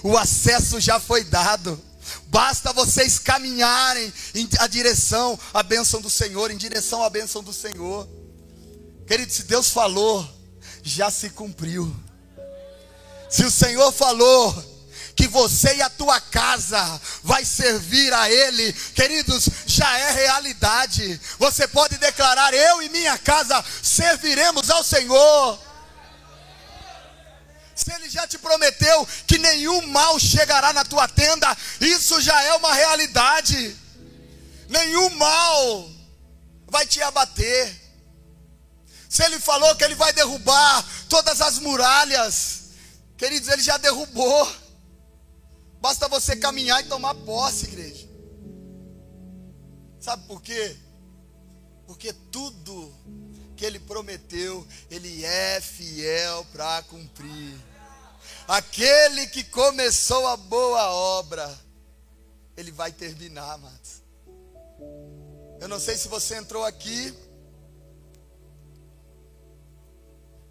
O 0.04 0.18
acesso 0.18 0.80
já 0.80 1.00
foi 1.00 1.24
dado. 1.24 1.82
Basta 2.28 2.74
vocês 2.74 3.20
caminharem 3.20 4.12
em 4.34 4.48
a 4.60 4.68
direção 4.68 5.38
à 5.54 5.62
bênção 5.64 6.02
do 6.02 6.10
Senhor, 6.10 6.52
em 6.52 6.58
direção 6.58 7.04
à 7.04 7.10
bênção 7.10 7.44
do 7.44 7.54
Senhor. 7.54 8.08
Querido, 9.08 9.32
se 9.32 9.44
Deus 9.44 9.70
falou, 9.70 10.28
já 10.84 11.12
se 11.12 11.30
cumpriu. 11.30 11.94
Se 13.30 13.44
o 13.44 13.52
Senhor 13.52 13.92
falou 13.92 14.71
que 15.22 15.28
você 15.28 15.76
e 15.76 15.82
a 15.84 15.90
tua 15.90 16.20
casa 16.20 17.00
vai 17.22 17.46
servir 17.46 18.12
a 18.12 18.28
Ele, 18.28 18.74
queridos, 18.96 19.48
já 19.68 19.96
é 20.00 20.12
realidade. 20.14 21.22
Você 21.38 21.68
pode 21.68 21.96
declarar: 22.00 22.52
Eu 22.56 22.82
e 22.82 22.90
minha 22.90 23.16
casa 23.20 23.64
serviremos 23.84 24.72
ao 24.72 24.84
Senhor. 24.84 25.60
Se 27.76 27.94
ele 27.94 28.10
já 28.10 28.26
te 28.26 28.40
prometeu 28.40 29.08
que 29.28 29.38
nenhum 29.38 29.86
mal 29.88 30.20
chegará 30.20 30.74
na 30.74 30.84
tua 30.84 31.08
tenda, 31.08 31.56
isso 31.80 32.20
já 32.20 32.42
é 32.42 32.56
uma 32.56 32.74
realidade. 32.74 33.78
Nenhum 34.70 35.12
mal 35.12 35.90
vai 36.68 36.88
te 36.88 37.00
abater. 37.04 37.80
Se 39.08 39.24
ele 39.24 39.40
falou 39.40 39.76
que 39.76 39.84
ele 39.84 39.96
vai 39.96 40.14
derrubar 40.14 40.84
todas 41.08 41.42
as 41.42 41.60
muralhas, 41.60 42.62
queridos, 43.18 43.50
ele 43.50 43.62
já 43.62 43.78
derrubou. 43.78 44.61
Basta 45.82 46.08
você 46.08 46.36
caminhar 46.36 46.86
e 46.86 46.88
tomar 46.88 47.16
posse, 47.16 47.66
igreja. 47.66 48.08
Sabe 50.00 50.28
por 50.28 50.42
quê? 50.42 50.78
Porque 51.88 52.14
tudo 52.32 52.94
que 53.58 53.66
ele 53.66 53.80
prometeu, 53.80 54.66
ele 54.90 55.26
é 55.26 55.60
fiel 55.60 56.46
para 56.52 56.84
cumprir. 56.84 57.60
Aquele 58.48 59.28
que 59.28 59.44
começou 59.44 60.28
a 60.28 60.38
boa 60.38 60.92
obra, 60.92 61.60
ele 62.56 62.72
vai 62.72 62.92
terminar, 62.92 63.54
amados. 63.54 64.02
Eu 65.60 65.68
não 65.68 65.80
sei 65.80 65.98
se 65.98 66.08
você 66.08 66.36
entrou 66.36 66.64
aqui 66.64 67.14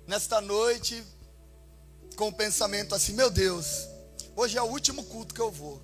nesta 0.06 0.40
noite 0.40 1.04
com 2.16 2.28
o 2.28 2.32
pensamento 2.32 2.94
assim: 2.94 3.12
meu 3.12 3.30
Deus, 3.30 3.89
hoje 4.36 4.56
é 4.58 4.62
o 4.62 4.66
último 4.66 5.04
culto 5.04 5.34
que 5.34 5.40
eu 5.40 5.50
vou. 5.50 5.80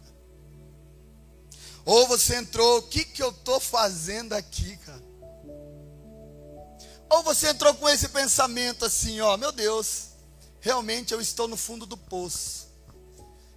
Ou 1.84 2.06
você 2.08 2.36
entrou, 2.36 2.78
o 2.78 2.82
que, 2.82 3.04
que 3.04 3.22
eu 3.22 3.30
estou 3.30 3.60
fazendo 3.60 4.32
aqui, 4.32 4.76
cara? 4.78 5.02
Ou 7.08 7.22
você 7.22 7.50
entrou 7.50 7.72
com 7.74 7.88
esse 7.88 8.08
pensamento 8.08 8.84
assim, 8.84 9.20
ó, 9.20 9.36
meu 9.36 9.52
Deus, 9.52 10.08
realmente 10.60 11.14
eu 11.14 11.20
estou 11.20 11.46
no 11.46 11.56
fundo 11.56 11.86
do 11.86 11.96
poço. 11.96 12.66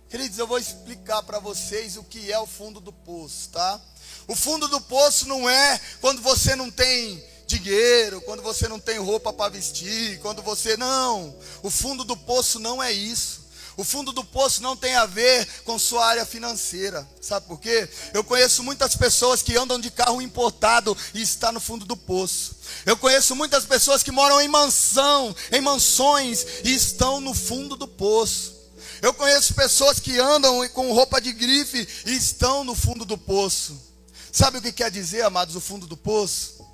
Queridos, 0.08 0.38
eu 0.38 0.48
vou 0.48 0.60
explicar 0.60 1.24
para 1.24 1.40
vocês 1.40 1.98
o 1.98 2.04
que 2.04 2.32
é 2.32 2.40
o 2.40 2.46
fundo 2.46 2.80
do 2.80 2.94
poço, 2.94 3.50
tá? 3.50 3.82
O 4.28 4.36
fundo 4.36 4.68
do 4.68 4.80
poço 4.82 5.28
não 5.28 5.50
é 5.50 5.80
quando 6.02 6.22
você 6.22 6.56
não 6.56 6.70
tem 6.70 7.24
dinheiro, 7.48 8.22
quando 8.22 8.44
você 8.44 8.68
não 8.68 8.80
tem 8.80 9.00
roupa 9.00 9.34
para 9.34 9.50
vestir, 9.52 10.20
quando 10.20 10.44
você 10.44 10.78
não. 10.78 11.36
O 11.64 11.70
fundo 11.72 12.04
do 12.04 12.16
poço 12.16 12.60
não 12.60 12.82
é 12.82 12.92
isso. 12.92 13.39
O 13.80 13.84
fundo 13.86 14.12
do 14.12 14.26
poço 14.26 14.62
não 14.62 14.76
tem 14.76 14.94
a 14.96 15.06
ver 15.06 15.48
com 15.64 15.80
sua 15.80 16.06
área 16.06 16.26
financeira. 16.26 17.10
Sabe 17.22 17.48
por 17.48 17.62
quê? 17.62 17.88
Eu 18.14 18.26
conheço 18.26 18.62
muitas 18.62 18.94
pessoas 18.94 19.42
que 19.42 19.56
andam 19.56 19.80
de 19.80 19.90
carro 19.90 20.22
importado 20.22 20.98
e 21.14 21.22
está 21.22 21.50
no 21.50 21.62
fundo 21.62 21.86
do 21.86 21.96
poço. 21.96 22.58
Eu 22.86 22.98
conheço 22.98 23.38
muitas 23.38 23.64
pessoas 23.64 24.04
que 24.04 24.12
moram 24.12 24.42
em 24.42 24.50
mansão, 24.50 25.34
em 25.50 25.62
mansões 25.62 26.46
e 26.66 26.76
estão 26.76 27.22
no 27.22 27.34
fundo 27.34 27.78
do 27.78 27.88
poço. 27.88 28.54
Eu 29.02 29.14
conheço 29.14 29.54
pessoas 29.54 29.98
que 29.98 30.20
andam 30.20 30.68
com 30.74 30.92
roupa 30.92 31.22
de 31.22 31.32
grife 31.32 31.88
e 32.06 32.18
estão 32.18 32.66
no 32.66 32.76
fundo 32.76 33.06
do 33.06 33.18
poço. 33.18 33.82
Sabe 34.30 34.58
o 34.58 34.62
que 34.62 34.74
quer 34.74 34.92
dizer, 34.92 35.22
amados, 35.22 35.56
o 35.56 35.62
fundo 35.62 35.88
do 35.88 35.96
poço? 35.96 36.68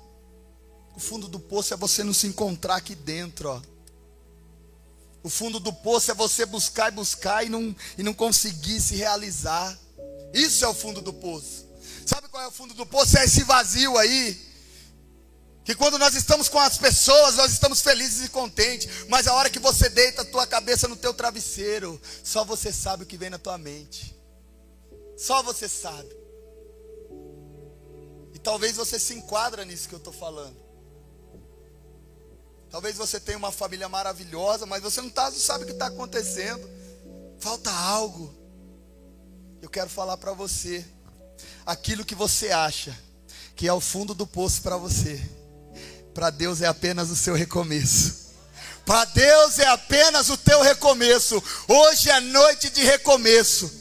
O 0.96 0.98
fundo 0.98 1.28
do 1.28 1.38
poço 1.38 1.72
é 1.72 1.76
você 1.76 2.02
não 2.02 2.12
se 2.12 2.26
encontrar 2.26 2.74
aqui 2.74 2.96
dentro, 2.96 3.48
ó. 3.50 3.75
O 5.26 5.28
fundo 5.28 5.58
do 5.58 5.72
poço 5.72 6.12
é 6.12 6.14
você 6.14 6.46
buscar 6.46 6.86
e 6.86 6.94
buscar 6.94 7.44
e 7.44 7.48
não, 7.48 7.74
e 7.98 8.02
não 8.04 8.14
conseguir 8.14 8.80
se 8.80 8.94
realizar. 8.94 9.76
Isso 10.32 10.64
é 10.64 10.68
o 10.68 10.72
fundo 10.72 11.00
do 11.00 11.12
poço. 11.12 11.66
Sabe 12.06 12.28
qual 12.28 12.44
é 12.44 12.46
o 12.46 12.52
fundo 12.52 12.74
do 12.74 12.86
poço? 12.86 13.18
É 13.18 13.24
esse 13.24 13.42
vazio 13.42 13.98
aí. 13.98 14.40
Que 15.64 15.74
quando 15.74 15.98
nós 15.98 16.14
estamos 16.14 16.48
com 16.48 16.60
as 16.60 16.78
pessoas, 16.78 17.34
nós 17.34 17.50
estamos 17.50 17.80
felizes 17.80 18.24
e 18.24 18.28
contentes. 18.28 18.88
Mas 19.08 19.26
a 19.26 19.34
hora 19.34 19.50
que 19.50 19.58
você 19.58 19.88
deita 19.88 20.22
a 20.22 20.24
tua 20.24 20.46
cabeça 20.46 20.86
no 20.86 20.94
teu 20.94 21.12
travesseiro, 21.12 22.00
só 22.22 22.44
você 22.44 22.72
sabe 22.72 23.02
o 23.02 23.06
que 23.06 23.16
vem 23.16 23.28
na 23.28 23.38
tua 23.38 23.58
mente. 23.58 24.16
Só 25.18 25.42
você 25.42 25.68
sabe. 25.68 26.16
E 28.32 28.38
talvez 28.38 28.76
você 28.76 28.96
se 28.96 29.12
enquadra 29.12 29.64
nisso 29.64 29.88
que 29.88 29.94
eu 29.96 29.98
estou 29.98 30.12
falando. 30.12 30.65
Talvez 32.76 32.94
você 32.94 33.18
tenha 33.18 33.38
uma 33.38 33.50
família 33.50 33.88
maravilhosa, 33.88 34.66
mas 34.66 34.82
você 34.82 35.00
não, 35.00 35.08
tá, 35.08 35.32
sabe 35.32 35.64
o 35.64 35.66
que 35.66 35.72
está 35.72 35.86
acontecendo. 35.86 36.68
Falta 37.40 37.70
algo. 37.70 38.34
Eu 39.62 39.70
quero 39.70 39.88
falar 39.88 40.18
para 40.18 40.34
você. 40.34 40.84
Aquilo 41.64 42.04
que 42.04 42.14
você 42.14 42.50
acha 42.50 42.94
que 43.54 43.66
é 43.66 43.72
o 43.72 43.80
fundo 43.80 44.12
do 44.12 44.26
poço 44.26 44.60
para 44.60 44.76
você, 44.76 45.18
para 46.12 46.28
Deus 46.28 46.60
é 46.60 46.66
apenas 46.66 47.08
o 47.08 47.16
seu 47.16 47.34
recomeço. 47.34 48.34
Para 48.84 49.06
Deus 49.06 49.58
é 49.58 49.68
apenas 49.68 50.28
o 50.28 50.36
teu 50.36 50.60
recomeço. 50.60 51.42
Hoje 51.66 52.10
é 52.10 52.20
noite 52.20 52.68
de 52.68 52.84
recomeço. 52.84 53.72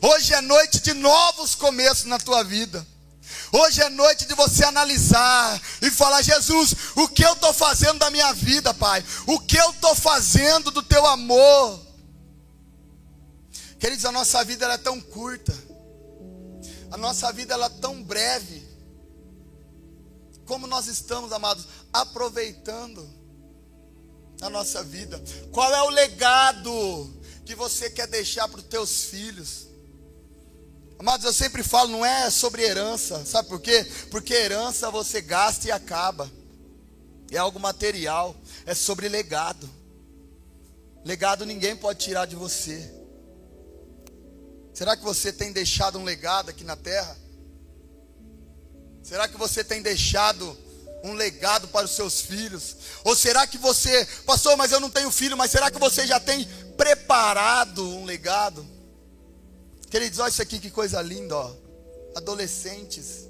Hoje 0.00 0.32
é 0.32 0.40
noite 0.40 0.80
de 0.80 0.94
novos 0.94 1.54
começos 1.54 2.06
na 2.06 2.18
tua 2.18 2.42
vida. 2.42 2.86
Hoje 3.52 3.80
é 3.80 3.88
noite 3.88 4.26
de 4.26 4.34
você 4.34 4.64
analisar 4.64 5.60
e 5.80 5.90
falar: 5.90 6.22
Jesus, 6.22 6.74
o 6.96 7.08
que 7.08 7.24
eu 7.24 7.32
estou 7.32 7.52
fazendo 7.52 7.98
da 7.98 8.10
minha 8.10 8.32
vida, 8.32 8.74
Pai? 8.74 9.04
O 9.26 9.40
que 9.40 9.56
eu 9.56 9.70
estou 9.70 9.94
fazendo 9.94 10.70
do 10.70 10.82
teu 10.82 11.06
amor? 11.06 11.80
Queridos, 13.78 14.04
a 14.04 14.12
nossa 14.12 14.44
vida 14.44 14.66
é 14.66 14.78
tão 14.78 15.00
curta, 15.00 15.54
a 16.90 16.96
nossa 16.96 17.32
vida 17.32 17.54
é 17.54 17.68
tão 17.80 18.02
breve. 18.02 18.66
Como 20.44 20.66
nós 20.66 20.86
estamos, 20.86 21.32
amados, 21.32 21.66
aproveitando 21.92 23.08
a 24.40 24.50
nossa 24.50 24.82
vida? 24.82 25.22
Qual 25.52 25.72
é 25.74 25.82
o 25.82 25.90
legado 25.90 27.22
que 27.44 27.54
você 27.54 27.88
quer 27.88 28.06
deixar 28.08 28.48
para 28.48 28.58
os 28.58 28.66
teus 28.66 29.04
filhos? 29.04 29.67
Amados, 30.98 31.24
eu 31.24 31.32
sempre 31.32 31.62
falo, 31.62 31.90
não 31.90 32.04
é 32.04 32.28
sobre 32.28 32.62
herança, 32.62 33.24
sabe 33.24 33.48
por 33.48 33.60
quê? 33.60 33.86
Porque 34.10 34.34
herança 34.34 34.90
você 34.90 35.20
gasta 35.20 35.68
e 35.68 35.70
acaba, 35.70 36.28
é 37.30 37.36
algo 37.36 37.60
material, 37.60 38.34
é 38.66 38.74
sobre 38.74 39.08
legado. 39.08 39.70
Legado 41.04 41.46
ninguém 41.46 41.76
pode 41.76 42.00
tirar 42.00 42.26
de 42.26 42.34
você. 42.34 42.92
Será 44.74 44.96
que 44.96 45.04
você 45.04 45.32
tem 45.32 45.52
deixado 45.52 45.98
um 45.98 46.04
legado 46.04 46.50
aqui 46.50 46.64
na 46.64 46.74
terra? 46.74 47.16
Será 49.02 49.28
que 49.28 49.36
você 49.36 49.62
tem 49.62 49.80
deixado 49.80 50.58
um 51.04 51.12
legado 51.12 51.68
para 51.68 51.86
os 51.86 51.92
seus 51.92 52.20
filhos? 52.20 52.76
Ou 53.04 53.14
será 53.14 53.46
que 53.46 53.56
você, 53.56 54.04
pastor, 54.26 54.56
mas 54.56 54.72
eu 54.72 54.80
não 54.80 54.90
tenho 54.90 55.12
filho, 55.12 55.36
mas 55.36 55.52
será 55.52 55.70
que 55.70 55.78
você 55.78 56.06
já 56.08 56.18
tem 56.18 56.44
preparado 56.76 57.88
um 57.88 58.04
legado? 58.04 58.77
Queridos, 59.90 60.18
olha 60.18 60.28
isso 60.28 60.42
aqui, 60.42 60.58
que 60.58 60.70
coisa 60.70 61.00
linda, 61.00 61.36
ó. 61.36 61.52
Adolescentes. 62.14 63.28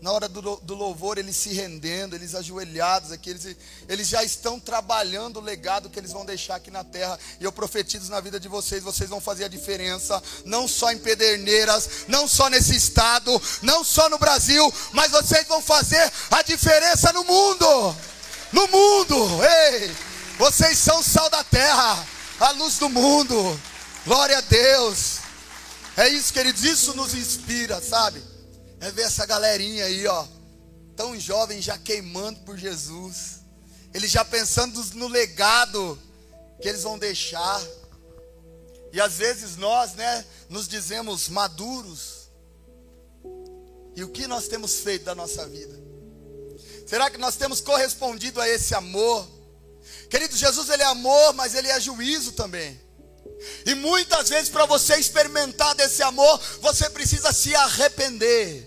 Na 0.00 0.12
hora 0.12 0.28
do, 0.28 0.56
do 0.56 0.74
louvor, 0.74 1.18
eles 1.18 1.36
se 1.36 1.52
rendendo, 1.52 2.14
eles 2.14 2.34
ajoelhados 2.34 3.12
aqui, 3.12 3.28
eles, 3.28 3.56
eles 3.86 4.08
já 4.08 4.24
estão 4.24 4.58
trabalhando 4.58 5.36
o 5.36 5.42
legado 5.42 5.90
que 5.90 5.98
eles 5.98 6.10
vão 6.10 6.24
deixar 6.24 6.54
aqui 6.54 6.70
na 6.70 6.82
terra. 6.82 7.18
E 7.38 7.44
eu 7.44 7.52
profetizo 7.52 8.10
na 8.10 8.18
vida 8.18 8.40
de 8.40 8.48
vocês, 8.48 8.82
vocês 8.82 9.10
vão 9.10 9.20
fazer 9.20 9.44
a 9.44 9.48
diferença, 9.48 10.22
não 10.46 10.66
só 10.66 10.90
em 10.90 10.98
Pederneiras, 10.98 12.06
não 12.08 12.26
só 12.26 12.48
nesse 12.48 12.74
estado, 12.74 13.30
não 13.60 13.84
só 13.84 14.08
no 14.08 14.18
Brasil, 14.18 14.72
mas 14.92 15.12
vocês 15.12 15.46
vão 15.46 15.60
fazer 15.60 16.10
a 16.30 16.40
diferença 16.42 17.12
no 17.12 17.22
mundo. 17.24 17.96
No 18.52 18.68
mundo, 18.68 19.16
ei! 19.44 19.90
Vocês 20.38 20.78
são 20.78 21.00
o 21.00 21.04
sal 21.04 21.28
da 21.28 21.44
terra, 21.44 22.06
a 22.40 22.50
luz 22.52 22.78
do 22.78 22.88
mundo. 22.88 23.60
Glória 24.06 24.38
a 24.38 24.40
Deus. 24.40 25.19
É 25.96 26.08
isso, 26.08 26.32
queridos, 26.32 26.64
isso 26.64 26.94
nos 26.94 27.14
inspira, 27.14 27.80
sabe? 27.80 28.22
É 28.80 28.90
ver 28.90 29.02
essa 29.02 29.26
galerinha 29.26 29.84
aí, 29.84 30.06
ó, 30.06 30.26
tão 30.96 31.18
jovem 31.18 31.60
já 31.60 31.76
queimando 31.76 32.40
por 32.40 32.56
Jesus. 32.56 33.40
Eles 33.92 34.10
já 34.10 34.24
pensando 34.24 34.82
no 34.94 35.08
legado 35.08 35.98
que 36.60 36.68
eles 36.68 36.82
vão 36.82 36.98
deixar. 36.98 37.60
E 38.92 39.00
às 39.00 39.14
vezes 39.14 39.56
nós, 39.56 39.94
né, 39.94 40.24
nos 40.48 40.68
dizemos 40.68 41.28
maduros. 41.28 42.30
E 43.96 44.04
o 44.04 44.08
que 44.08 44.26
nós 44.26 44.48
temos 44.48 44.80
feito 44.80 45.04
da 45.04 45.14
nossa 45.14 45.46
vida? 45.46 45.78
Será 46.86 47.10
que 47.10 47.18
nós 47.18 47.36
temos 47.36 47.60
correspondido 47.60 48.40
a 48.40 48.48
esse 48.48 48.74
amor? 48.74 49.28
Querido, 50.08 50.36
Jesus 50.36 50.68
ele 50.68 50.82
é 50.82 50.86
amor, 50.86 51.34
mas 51.34 51.54
ele 51.54 51.68
é 51.68 51.80
juízo 51.80 52.32
também. 52.32 52.80
E 53.64 53.74
muitas 53.74 54.28
vezes, 54.28 54.48
para 54.48 54.66
você 54.66 54.96
experimentar 54.96 55.74
desse 55.74 56.02
amor, 56.02 56.38
você 56.60 56.88
precisa 56.90 57.32
se 57.32 57.54
arrepender. 57.54 58.66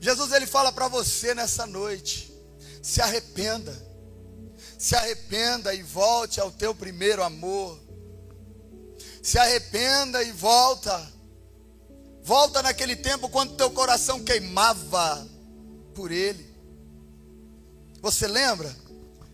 Jesus 0.00 0.32
ele 0.32 0.46
fala 0.46 0.70
para 0.70 0.88
você 0.88 1.34
nessa 1.34 1.66
noite: 1.66 2.32
se 2.82 3.00
arrependa, 3.00 3.74
se 4.78 4.94
arrependa 4.94 5.74
e 5.74 5.82
volte 5.82 6.40
ao 6.40 6.52
teu 6.52 6.74
primeiro 6.74 7.22
amor. 7.22 7.80
Se 9.22 9.38
arrependa 9.38 10.22
e 10.22 10.30
volta. 10.30 11.12
Volta 12.22 12.62
naquele 12.62 12.96
tempo 12.96 13.28
quando 13.28 13.56
teu 13.56 13.70
coração 13.70 14.22
queimava 14.22 15.26
por 15.94 16.10
Ele. 16.10 16.54
Você 18.00 18.26
lembra? 18.26 18.74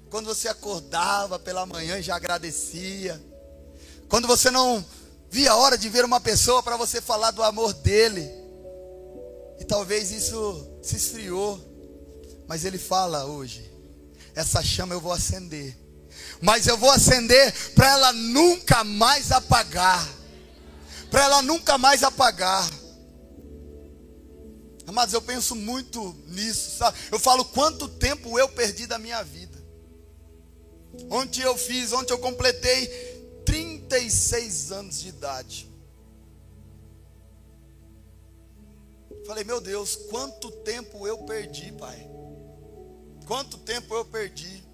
Quando 0.09 0.27
você 0.27 0.49
acordava 0.49 1.39
pela 1.39 1.67
manhã 1.67 1.99
e 1.99 2.03
já 2.03 2.17
agradecia 2.17 3.21
quando 4.11 4.27
você 4.27 4.51
não 4.51 4.85
via 5.31 5.53
a 5.53 5.57
hora 5.57 5.79
de 5.79 5.89
ver 5.89 6.05
uma 6.05 6.21
pessoa 6.21 6.63
para 6.63 6.77
você 6.77 7.01
falar 7.01 7.31
do 7.31 7.45
amor 7.45 7.73
dele. 7.73 8.29
E 9.61 9.65
talvez 9.65 10.11
isso 10.11 10.79
se 10.83 10.97
esfriou. 10.97 11.59
Mas 12.49 12.65
ele 12.65 12.77
fala 12.77 13.25
hoje: 13.25 13.71
essa 14.35 14.63
chama 14.63 14.95
eu 14.95 15.01
vou 15.01 15.13
acender. 15.13 15.79
Mas 16.43 16.67
eu 16.67 16.77
vou 16.77 16.91
acender 16.91 17.55
para 17.75 17.89
ela 17.89 18.13
nunca 18.13 18.83
mais 18.83 19.31
apagar. 19.31 20.07
Para 21.09 21.25
ela 21.25 21.43
nunca 21.43 21.79
mais 21.79 22.03
apagar. 22.03 22.69
Mas 24.93 25.13
eu 25.13 25.23
penso 25.23 25.55
muito 25.55 26.17
nisso, 26.27 26.79
sabe? 26.79 26.99
Eu 27.13 27.21
falo 27.21 27.45
quanto 27.45 27.87
tempo 27.87 28.37
eu 28.41 28.49
perdi 28.49 28.89
da 28.89 28.99
minha 28.99 29.23
vida. 29.23 29.57
Ontem 31.09 31.43
eu 31.43 31.57
fiz, 31.57 31.93
ontem 31.93 32.13
eu 32.13 32.19
completei 32.19 33.10
36 33.91 34.71
anos 34.71 35.01
de 35.01 35.09
idade. 35.09 35.69
Falei, 39.27 39.43
meu 39.43 39.61
Deus, 39.61 39.97
quanto 39.97 40.51
tempo 40.51 41.07
eu 41.09 41.19
perdi, 41.25 41.73
Pai. 41.73 42.09
Quanto 43.27 43.59
tempo 43.59 43.93
eu 43.95 44.05
perdi. 44.05 44.65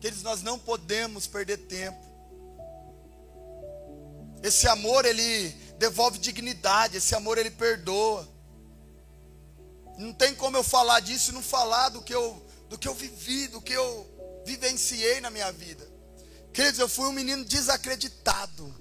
Queridos, 0.00 0.24
nós 0.24 0.42
não 0.42 0.58
podemos 0.58 1.28
perder 1.28 1.58
tempo. 1.58 2.04
Esse 4.42 4.68
amor, 4.68 5.04
ele 5.04 5.50
devolve 5.78 6.18
dignidade. 6.18 6.96
Esse 6.96 7.14
amor, 7.14 7.38
ele 7.38 7.52
perdoa. 7.52 8.28
Não 9.96 10.12
tem 10.12 10.34
como 10.34 10.56
eu 10.56 10.64
falar 10.64 11.00
disso 11.00 11.30
e 11.30 11.34
não 11.34 11.42
falar 11.42 11.88
do 11.90 12.02
que 12.02 12.14
eu, 12.14 12.44
do 12.68 12.76
que 12.76 12.88
eu 12.88 12.94
vivi, 12.94 13.46
do 13.46 13.62
que 13.62 13.72
eu 13.72 14.42
vivenciei 14.44 15.20
na 15.20 15.30
minha 15.30 15.50
vida. 15.52 15.95
Queridos, 16.56 16.80
eu 16.80 16.88
fui 16.88 17.04
um 17.06 17.12
menino 17.12 17.44
desacreditado. 17.44 18.74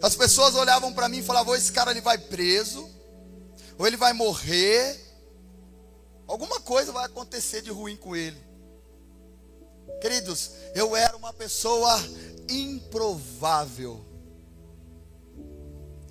As 0.00 0.16
pessoas 0.16 0.54
olhavam 0.54 0.94
para 0.94 1.06
mim 1.06 1.18
e 1.18 1.22
falavam: 1.22 1.54
esse 1.54 1.70
cara 1.70 1.90
ele 1.90 2.00
vai 2.00 2.16
preso, 2.16 2.88
ou 3.76 3.86
ele 3.86 3.98
vai 3.98 4.14
morrer, 4.14 4.98
alguma 6.26 6.58
coisa 6.58 6.90
vai 6.90 7.04
acontecer 7.04 7.60
de 7.60 7.70
ruim 7.70 7.98
com 7.98 8.16
ele. 8.16 8.42
Queridos, 10.00 10.52
eu 10.74 10.96
era 10.96 11.14
uma 11.18 11.34
pessoa 11.34 11.94
improvável. 12.48 14.02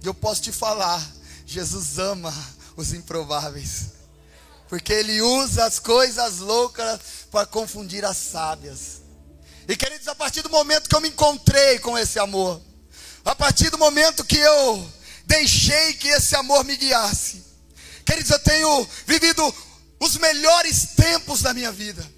E 0.03 0.05
eu 0.05 0.13
posso 0.13 0.43
te 0.43 0.51
falar, 0.51 1.03
Jesus 1.47 1.97
ama 1.97 2.31
os 2.75 2.93
improváveis. 2.93 3.93
Porque 4.69 4.93
ele 4.93 5.19
usa 5.19 5.65
as 5.65 5.79
coisas 5.79 6.37
loucas 6.37 6.99
para 7.31 7.47
confundir 7.47 8.05
as 8.05 8.17
sábias. 8.17 9.06
E 9.67 9.75
queridos, 9.75 10.07
a 10.07 10.15
partir 10.15 10.41
do 10.41 10.49
momento 10.49 10.87
que 10.87 10.95
eu 10.95 11.01
me 11.01 11.09
encontrei 11.09 11.77
com 11.79 11.97
esse 11.97 12.17
amor, 12.17 12.61
a 13.25 13.35
partir 13.35 13.69
do 13.69 13.77
momento 13.77 14.23
que 14.23 14.37
eu 14.37 14.93
deixei 15.25 15.93
que 15.95 16.07
esse 16.07 16.35
amor 16.37 16.63
me 16.63 16.77
guiasse, 16.77 17.43
queridos, 18.05 18.31
eu 18.31 18.39
tenho 18.39 18.89
vivido 19.05 19.53
os 19.99 20.15
melhores 20.15 20.89
tempos 20.95 21.41
da 21.41 21.53
minha 21.53 21.71
vida. 21.71 22.09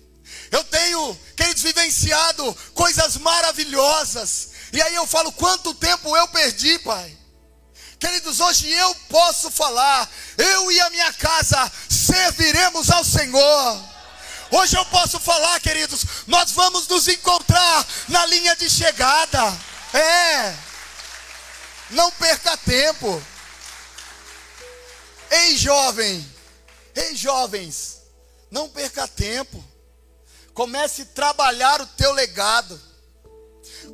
Eu 0.51 0.63
tenho, 0.63 1.19
queridos, 1.35 1.63
vivenciado 1.63 2.55
coisas 2.75 3.17
maravilhosas. 3.17 4.49
E 4.71 4.81
aí 4.81 4.93
eu 4.93 5.07
falo, 5.07 5.31
quanto 5.31 5.73
tempo 5.73 6.15
eu 6.15 6.27
perdi, 6.27 6.77
Pai? 6.79 7.17
Queridos, 7.99 8.39
hoje 8.39 8.71
eu 8.71 8.95
posso 9.09 9.49
falar, 9.49 10.09
eu 10.37 10.71
e 10.71 10.79
a 10.79 10.89
minha 10.91 11.13
casa 11.13 11.71
serviremos 11.89 12.89
ao 12.91 13.03
Senhor. 13.03 13.88
Hoje 14.51 14.75
eu 14.75 14.85
posso 14.85 15.19
falar, 15.19 15.59
queridos, 15.59 16.03
nós 16.25 16.51
vamos 16.51 16.87
nos 16.87 17.07
encontrar 17.07 17.85
na 18.07 18.25
linha 18.25 18.55
de 18.55 18.69
chegada. 18.69 19.57
É. 19.93 20.55
Não 21.91 22.11
perca 22.11 22.57
tempo. 22.57 23.21
Ei, 25.29 25.57
jovem. 25.57 26.27
Ei, 26.95 27.15
jovens. 27.15 28.01
Não 28.49 28.67
perca 28.69 29.07
tempo. 29.07 29.63
Comece 30.53 31.03
a 31.03 31.05
trabalhar 31.05 31.81
o 31.81 31.87
teu 31.87 32.11
legado. 32.13 32.79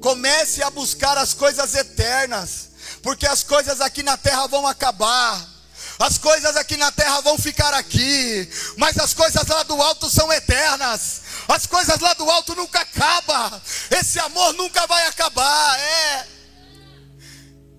Comece 0.02 0.64
a 0.64 0.70
buscar 0.70 1.18
as 1.18 1.34
coisas 1.34 1.76
eternas, 1.76 2.70
porque 3.02 3.28
as 3.28 3.44
coisas 3.44 3.82
aqui 3.82 4.04
na 4.04 4.18
terra 4.18 4.48
vão 4.48 4.66
acabar. 4.66 5.55
As 5.98 6.18
coisas 6.18 6.58
aqui 6.58 6.76
na 6.76 6.92
terra 6.92 7.22
vão 7.22 7.38
ficar 7.38 7.74
aqui, 7.74 8.50
mas 8.78 8.98
as 8.98 9.14
coisas 9.14 9.48
lá 9.48 9.64
do 9.64 9.82
alto 9.82 10.10
são 10.10 10.32
eternas. 10.32 11.22
As 11.48 11.66
coisas 11.66 12.00
lá 12.00 12.14
do 12.14 12.30
alto 12.30 12.54
nunca 12.56 12.82
acabam. 12.82 13.62
Esse 13.92 14.20
amor 14.20 14.54
nunca 14.54 14.86
vai 14.88 15.08
acabar, 15.08 15.80
é. 15.80 16.28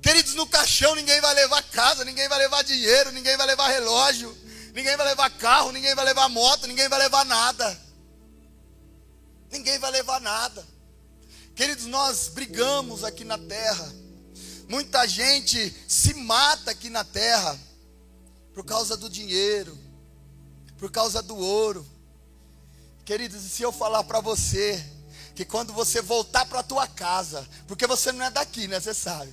Queridos, 0.03 0.35
no 0.35 0.47
caixão 0.47 0.95
ninguém 0.95 1.21
vai 1.21 1.35
levar 1.35 1.63
casa, 1.65 2.05
ninguém 2.05 2.29
vai 2.29 2.39
levar 2.39 2.63
dinheiro, 2.63 3.13
ninguém 3.13 3.37
vai 3.37 3.47
levar 3.47 3.69
relógio, 3.69 4.37
ninguém 4.73 4.97
vai 4.97 5.07
levar 5.07 5.29
carro, 5.31 5.73
ninguém 5.73 5.95
vai 5.95 6.05
levar 6.05 6.29
moto, 6.29 6.67
ninguém 6.67 6.89
vai 6.89 6.99
levar 6.99 7.25
nada. 7.25 7.87
Ninguém 9.51 9.79
vai 9.79 9.91
levar 9.91 10.21
nada. 10.21 10.67
Queridos, 11.55 11.87
nós 11.87 12.29
brigamos 12.29 13.05
aqui 13.05 13.25
na 13.25 13.37
terra. 13.37 13.93
Muita 14.69 15.07
gente 15.07 15.75
se 15.87 16.15
mata 16.15 16.71
aqui 16.71 16.89
na 16.89 17.05
terra 17.05 17.59
por 18.57 18.65
causa 18.65 18.97
do 18.97 19.11
dinheiro, 19.11 19.79
por 20.79 20.91
causa 20.91 21.21
do 21.21 21.37
ouro. 21.37 21.87
Queridos, 23.05 23.45
e 23.45 23.51
se 23.51 23.63
eu 23.63 23.71
falar 23.71 24.03
para 24.05 24.19
você 24.19 24.83
que 25.35 25.45
quando 25.45 25.75
você 25.75 26.01
voltar 26.01 26.47
para 26.47 26.61
a 26.61 26.63
tua 26.63 26.87
casa, 26.87 27.47
porque 27.69 27.87
você 27.87 28.11
não 28.13 28.25
é 28.25 28.31
daqui, 28.31 28.67
né? 28.67 28.81
Você 28.81 28.95
sabe. 28.95 29.31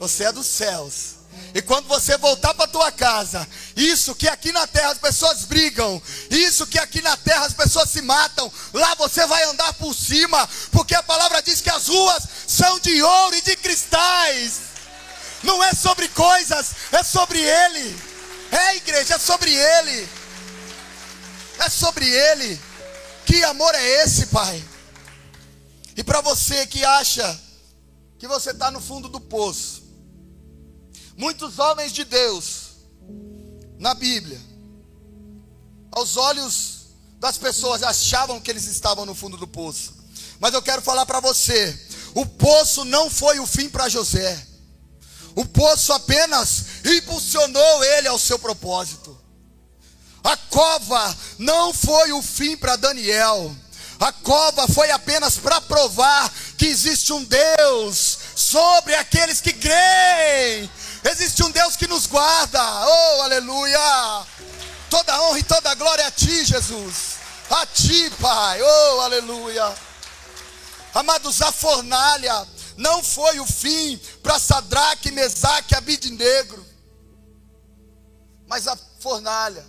Você 0.00 0.24
é 0.24 0.32
dos 0.32 0.44
céus. 0.44 1.18
E 1.54 1.62
quando 1.62 1.86
você 1.86 2.18
voltar 2.18 2.52
para 2.54 2.66
tua 2.66 2.90
casa, 2.90 3.46
isso 3.76 4.12
que 4.16 4.26
aqui 4.26 4.50
na 4.50 4.66
terra 4.66 4.90
as 4.90 4.98
pessoas 4.98 5.44
brigam, 5.44 6.02
isso 6.28 6.66
que 6.66 6.80
aqui 6.80 7.00
na 7.00 7.16
terra 7.16 7.46
as 7.46 7.52
pessoas 7.52 7.90
se 7.90 8.02
matam, 8.02 8.52
lá 8.72 8.96
você 8.96 9.24
vai 9.24 9.44
andar 9.44 9.72
por 9.74 9.94
cima, 9.94 10.48
porque 10.72 10.96
a 10.96 11.02
palavra 11.02 11.40
diz 11.40 11.60
que 11.60 11.70
as 11.70 11.86
ruas 11.86 12.24
são 12.48 12.80
de 12.80 13.00
ouro 13.00 13.36
e 13.36 13.42
de 13.42 13.56
cristais. 13.56 14.62
Não 15.44 15.62
é 15.62 15.72
sobre 15.72 16.08
coisas, 16.08 16.74
é 16.92 17.02
sobre 17.02 17.40
ele. 17.40 17.96
É 18.50 18.76
igreja, 18.76 19.14
é 19.14 19.18
sobre 19.18 19.54
ele. 19.54 20.08
É 21.58 21.68
sobre 21.68 22.08
ele. 22.08 22.60
Que 23.24 23.44
amor 23.44 23.74
é 23.74 24.02
esse, 24.02 24.26
Pai? 24.26 24.62
E 25.96 26.02
para 26.02 26.20
você 26.20 26.66
que 26.66 26.84
acha 26.84 27.40
que 28.18 28.26
você 28.26 28.50
está 28.50 28.70
no 28.70 28.80
fundo 28.80 29.08
do 29.08 29.20
poço, 29.20 29.84
Muitos 31.16 31.58
homens 31.58 31.92
de 31.92 32.04
Deus 32.04 32.72
na 33.78 33.94
Bíblia, 33.94 34.40
aos 35.92 36.16
olhos 36.16 36.86
das 37.20 37.38
pessoas, 37.38 37.82
achavam 37.82 38.40
que 38.40 38.50
eles 38.50 38.66
estavam 38.66 39.06
no 39.06 39.14
fundo 39.14 39.36
do 39.36 39.46
poço. 39.46 39.94
Mas 40.40 40.52
eu 40.54 40.62
quero 40.62 40.82
falar 40.82 41.06
para 41.06 41.20
você: 41.20 41.78
o 42.14 42.26
poço 42.26 42.84
não 42.84 43.08
foi 43.08 43.38
o 43.38 43.46
fim 43.46 43.68
para 43.68 43.88
José, 43.88 44.44
o 45.34 45.44
poço 45.44 45.92
apenas 45.92 46.64
impulsionou 46.84 47.84
ele 47.84 48.08
ao 48.08 48.18
seu 48.18 48.38
propósito. 48.38 49.18
A 50.22 50.36
cova 50.36 51.16
não 51.38 51.72
foi 51.72 52.12
o 52.12 52.22
fim 52.22 52.56
para 52.56 52.76
Daniel. 52.76 53.54
A 54.00 54.12
cova 54.12 54.66
foi 54.68 54.90
apenas 54.90 55.36
para 55.36 55.60
provar 55.60 56.32
que 56.56 56.66
existe 56.66 57.12
um 57.12 57.24
Deus 57.24 58.18
sobre 58.34 58.94
aqueles 58.94 59.40
que 59.40 59.52
creem. 59.52 60.70
Existe 61.04 61.42
um 61.42 61.50
Deus 61.50 61.76
que 61.76 61.86
nos 61.86 62.06
guarda. 62.06 62.60
Oh, 62.60 63.22
aleluia! 63.22 64.26
Toda 64.88 65.20
honra 65.22 65.38
e 65.38 65.42
toda 65.42 65.74
glória 65.74 66.06
a 66.06 66.10
ti, 66.10 66.44
Jesus. 66.44 67.14
A 67.50 67.66
ti, 67.66 68.10
Pai. 68.20 68.62
Oh, 68.62 69.00
aleluia. 69.00 69.74
Amados, 70.94 71.42
a 71.42 71.52
fornalha 71.52 72.46
não 72.76 73.02
foi 73.02 73.40
o 73.40 73.46
fim 73.46 73.98
para 74.22 74.38
Sadraque, 74.38 75.10
Mesaque 75.10 75.74
Abidinegro. 75.74 76.64
Mas 78.46 78.68
a 78.68 78.76
fornalha 79.00 79.64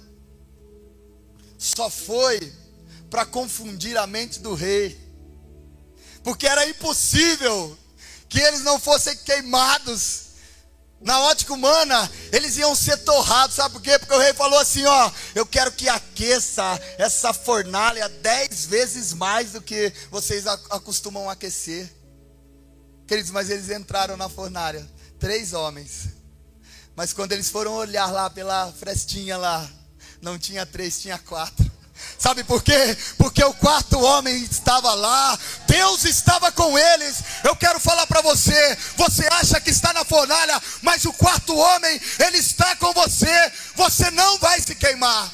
só 1.57 1.89
foi 1.89 2.53
para 3.09 3.25
confundir 3.25 3.97
a 3.97 4.05
mente 4.05 4.39
do 4.39 4.53
rei. 4.53 4.99
Porque 6.23 6.47
era 6.47 6.67
impossível 6.67 7.77
que 8.27 8.39
eles 8.39 8.61
não 8.61 8.79
fossem 8.79 9.15
queimados 9.17 10.25
na 11.01 11.19
ótica 11.21 11.53
humana, 11.53 12.11
eles 12.31 12.57
iam 12.57 12.73
ser 12.73 12.97
torrados, 12.97 13.55
sabe 13.55 13.73
por 13.73 13.81
quê? 13.81 13.99
Porque 13.99 14.13
o 14.13 14.19
rei 14.19 14.33
falou 14.33 14.57
assim: 14.57 14.83
ó, 14.85 15.11
eu 15.35 15.45
quero 15.45 15.71
que 15.71 15.87
aqueça 15.87 16.63
essa 16.97 17.31
fornalha 17.31 18.09
dez 18.09 18.65
vezes 18.65 19.13
mais 19.13 19.51
do 19.51 19.61
que 19.61 19.93
vocês 20.09 20.47
acostumam 20.47 21.29
aquecer. 21.29 21.93
Queridos, 23.07 23.31
mas 23.31 23.49
eles 23.49 23.69
entraram 23.69 24.17
na 24.17 24.27
fornalha, 24.27 24.85
três 25.19 25.53
homens. 25.53 26.09
Mas 26.95 27.13
quando 27.13 27.33
eles 27.33 27.49
foram 27.49 27.73
olhar 27.73 28.11
lá 28.11 28.29
pela 28.29 28.71
frestinha 28.71 29.37
lá, 29.37 29.69
não 30.21 30.39
tinha 30.39 30.65
três, 30.65 30.99
tinha 30.99 31.17
quatro. 31.19 31.71
Sabe 32.17 32.43
por 32.43 32.63
quê? 32.63 32.97
Porque 33.17 33.43
o 33.43 33.53
quarto 33.53 33.99
homem 33.99 34.35
estava 34.43 34.93
lá, 34.93 35.37
Deus 35.67 36.03
estava 36.03 36.51
com 36.51 36.77
eles. 36.77 37.17
Eu 37.43 37.55
quero 37.55 37.79
falar 37.79 38.07
para 38.07 38.21
você: 38.21 38.77
você 38.97 39.27
acha 39.31 39.61
que 39.61 39.69
está 39.69 39.93
na 39.93 40.03
fornalha, 40.03 40.61
mas 40.81 41.05
o 41.05 41.13
quarto 41.13 41.55
homem, 41.55 42.01
ele 42.19 42.37
está 42.37 42.75
com 42.77 42.91
você. 42.93 43.51
Você 43.75 44.09
não 44.11 44.37
vai 44.39 44.59
se 44.61 44.75
queimar. 44.75 45.31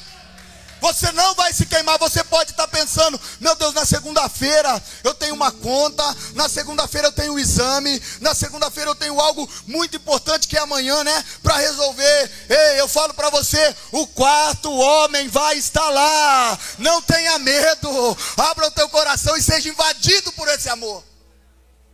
Você 0.82 1.12
não 1.12 1.32
vai 1.36 1.52
se 1.52 1.64
queimar. 1.64 1.96
Você 2.00 2.24
pode 2.24 2.50
estar 2.50 2.66
pensando: 2.66 3.18
meu 3.38 3.54
Deus, 3.54 3.72
na 3.72 3.86
segunda-feira 3.86 4.82
eu 5.04 5.14
tenho 5.14 5.32
uma 5.32 5.52
conta, 5.52 6.04
na 6.34 6.48
segunda-feira 6.48 7.06
eu 7.06 7.12
tenho 7.12 7.34
um 7.34 7.38
exame, 7.38 8.02
na 8.20 8.34
segunda-feira 8.34 8.90
eu 8.90 8.94
tenho 8.96 9.20
algo 9.20 9.48
muito 9.64 9.96
importante 9.96 10.48
que 10.48 10.56
é 10.56 10.60
amanhã, 10.60 11.04
né? 11.04 11.24
Para 11.40 11.56
resolver. 11.58 12.30
Ei, 12.48 12.80
eu 12.80 12.88
falo 12.88 13.14
para 13.14 13.30
você: 13.30 13.76
o 13.92 14.08
quarto 14.08 14.72
homem 14.72 15.28
vai 15.28 15.56
estar 15.56 15.88
lá. 15.88 16.58
Não 16.78 17.00
tenha 17.00 17.38
medo. 17.38 18.18
Abra 18.36 18.66
o 18.66 18.70
teu 18.72 18.88
coração 18.88 19.36
e 19.36 19.42
seja 19.42 19.68
invadido 19.68 20.32
por 20.32 20.48
esse 20.48 20.68
amor. 20.68 21.04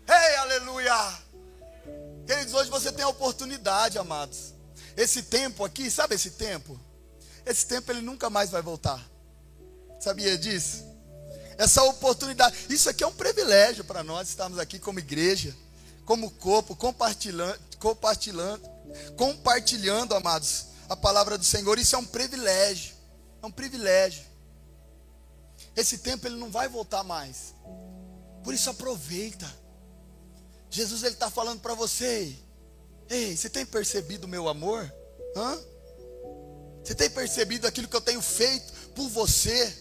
Ei, 0.09 0.37
aleluia. 0.37 0.97
Queridos, 2.27 2.55
hoje 2.55 2.71
você 2.71 2.91
tem 2.91 3.05
a 3.05 3.09
oportunidade, 3.09 3.99
amados. 3.99 4.55
Esse 4.97 5.23
tempo 5.23 5.63
aqui, 5.63 5.91
sabe 5.91 6.15
esse 6.15 6.31
tempo? 6.31 6.88
Esse 7.49 7.67
tempo 7.67 7.91
ele 7.91 8.03
nunca 8.03 8.29
mais 8.29 8.51
vai 8.51 8.61
voltar. 8.61 9.03
Sabia 9.99 10.37
disso? 10.37 10.85
Essa 11.57 11.83
oportunidade, 11.83 12.57
isso 12.69 12.89
aqui 12.89 13.03
é 13.03 13.07
um 13.07 13.13
privilégio 13.13 13.83
para 13.85 14.05
nós 14.05 14.29
estarmos 14.29 14.59
aqui 14.59 14.79
como 14.79 14.99
igreja, 14.99 15.57
como 16.05 16.31
corpo, 16.31 16.77
compartilhando, 16.77 17.59
compartilhando, 17.79 18.63
compartilhando, 19.17 20.15
amados, 20.15 20.67
a 20.89 20.95
palavra 20.95 21.37
do 21.37 21.45
Senhor. 21.45 21.79
Isso 21.79 21.97
é 21.97 21.99
um 21.99 22.05
privilégio. 22.05 22.95
É 23.43 23.47
um 23.47 23.51
privilégio. 23.51 24.25
Esse 25.75 25.99
tempo 25.99 26.27
ele 26.27 26.37
não 26.37 26.51
vai 26.51 26.69
voltar 26.69 27.03
mais. 27.03 27.55
Por 28.45 28.55
isso 28.55 28.71
aproveita. 28.71 29.51
Jesus 30.71 31.03
ele 31.03 31.15
está 31.15 31.31
falando 31.31 31.61
para 31.61 31.75
você. 31.75 32.37
Ei, 33.09 33.37
você 33.37 33.49
tem 33.49 33.65
percebido 33.65 34.25
o 34.25 34.29
meu 34.29 34.49
amor? 34.49 34.93
Hã? 35.37 35.59
Você 36.89 36.95
tem 36.95 37.11
percebido 37.11 37.67
aquilo 37.67 37.87
que 37.87 37.95
eu 37.95 38.01
tenho 38.01 38.23
feito 38.23 38.73
por 38.95 39.11
você? 39.11 39.77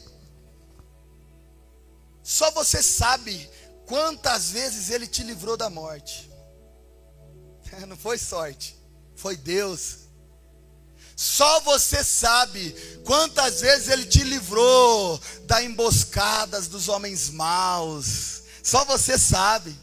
Só 2.21 2.51
você 2.51 2.83
sabe 2.83 3.49
quantas 3.85 4.49
vezes 4.51 4.89
ele 4.89 5.07
te 5.07 5.23
livrou 5.23 5.55
da 5.55 5.69
morte. 5.69 6.29
Não 7.87 7.95
foi 7.95 8.17
sorte, 8.17 8.77
foi 9.15 9.37
Deus. 9.37 9.99
Só 11.15 11.61
você 11.61 12.03
sabe 12.03 12.75
quantas 13.05 13.61
vezes 13.61 13.87
ele 13.87 14.05
te 14.05 14.21
livrou 14.25 15.17
da 15.45 15.63
emboscadas 15.63 16.67
dos 16.67 16.89
homens 16.89 17.29
maus. 17.29 18.43
Só 18.61 18.83
você 18.83 19.17
sabe. 19.17 19.73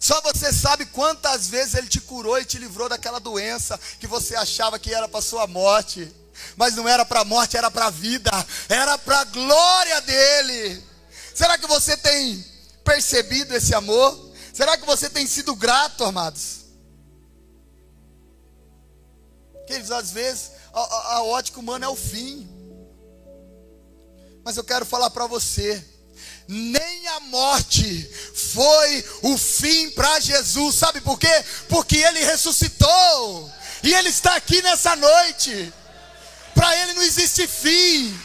Só 0.00 0.20
você 0.20 0.52
sabe 0.52 0.86
quantas 0.86 1.48
vezes 1.48 1.74
ele 1.74 1.88
te 1.88 2.00
curou 2.00 2.38
e 2.38 2.44
te 2.44 2.58
livrou 2.58 2.88
daquela 2.88 3.18
doença 3.18 3.78
que 3.98 4.06
você 4.06 4.36
achava 4.36 4.78
que 4.78 4.94
era 4.94 5.08
para 5.08 5.20
sua 5.20 5.46
morte. 5.46 6.14
mas 6.56 6.76
não 6.76 6.88
era 6.88 7.04
para 7.04 7.20
a 7.20 7.24
morte, 7.24 7.56
era 7.56 7.70
para 7.70 7.86
a 7.86 7.90
vida, 7.90 8.30
era 8.68 8.96
para 8.96 9.20
a 9.20 9.24
glória 9.24 10.00
dele. 10.02 10.84
Será 11.34 11.58
que 11.58 11.66
você 11.66 11.96
tem 11.96 12.44
percebido 12.84 13.54
esse 13.54 13.74
amor? 13.74 14.32
Será 14.52 14.76
que 14.76 14.86
você 14.86 15.10
tem 15.10 15.26
sido 15.26 15.54
grato, 15.54 16.04
amados? 16.04 16.58
Queridos, 19.66 19.90
às 19.90 20.10
vezes 20.10 20.52
a, 20.72 20.80
a, 20.80 21.14
a 21.16 21.22
ótica 21.24 21.60
humana 21.60 21.86
é 21.86 21.88
o 21.88 21.96
fim. 21.96 22.48
Mas 24.44 24.56
eu 24.56 24.64
quero 24.64 24.86
falar 24.86 25.10
para 25.10 25.26
você, 25.26 25.84
nem 26.48 27.06
a 27.08 27.20
morte 27.20 28.10
foi 28.34 29.04
o 29.22 29.36
fim 29.36 29.90
para 29.90 30.18
Jesus. 30.18 30.76
Sabe 30.76 31.02
por 31.02 31.18
quê? 31.18 31.44
Porque 31.68 31.98
ele 31.98 32.24
ressuscitou. 32.24 33.52
E 33.82 33.92
ele 33.92 34.08
está 34.08 34.34
aqui 34.34 34.62
nessa 34.62 34.96
noite. 34.96 35.72
Para 36.54 36.74
ele 36.76 36.94
não 36.94 37.02
existe 37.02 37.46
fim. 37.46 38.18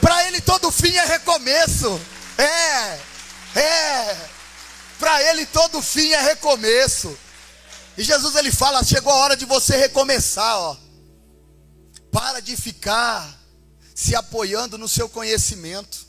Para 0.00 0.26
ele 0.26 0.40
todo 0.40 0.72
fim 0.72 0.94
é 0.96 1.04
recomeço. 1.04 2.00
É. 2.36 2.98
É. 3.60 4.16
Para 4.98 5.22
ele 5.30 5.46
todo 5.46 5.80
fim 5.80 6.12
é 6.12 6.20
recomeço. 6.22 7.16
E 7.96 8.02
Jesus 8.02 8.34
ele 8.34 8.50
fala: 8.50 8.82
chegou 8.82 9.12
a 9.12 9.16
hora 9.16 9.36
de 9.36 9.44
você 9.44 9.76
recomeçar, 9.76 10.58
ó. 10.58 10.76
Para 12.10 12.40
de 12.40 12.56
ficar 12.56 13.38
se 13.94 14.14
apoiando 14.14 14.76
no 14.76 14.88
seu 14.88 15.08
conhecimento. 15.08 16.05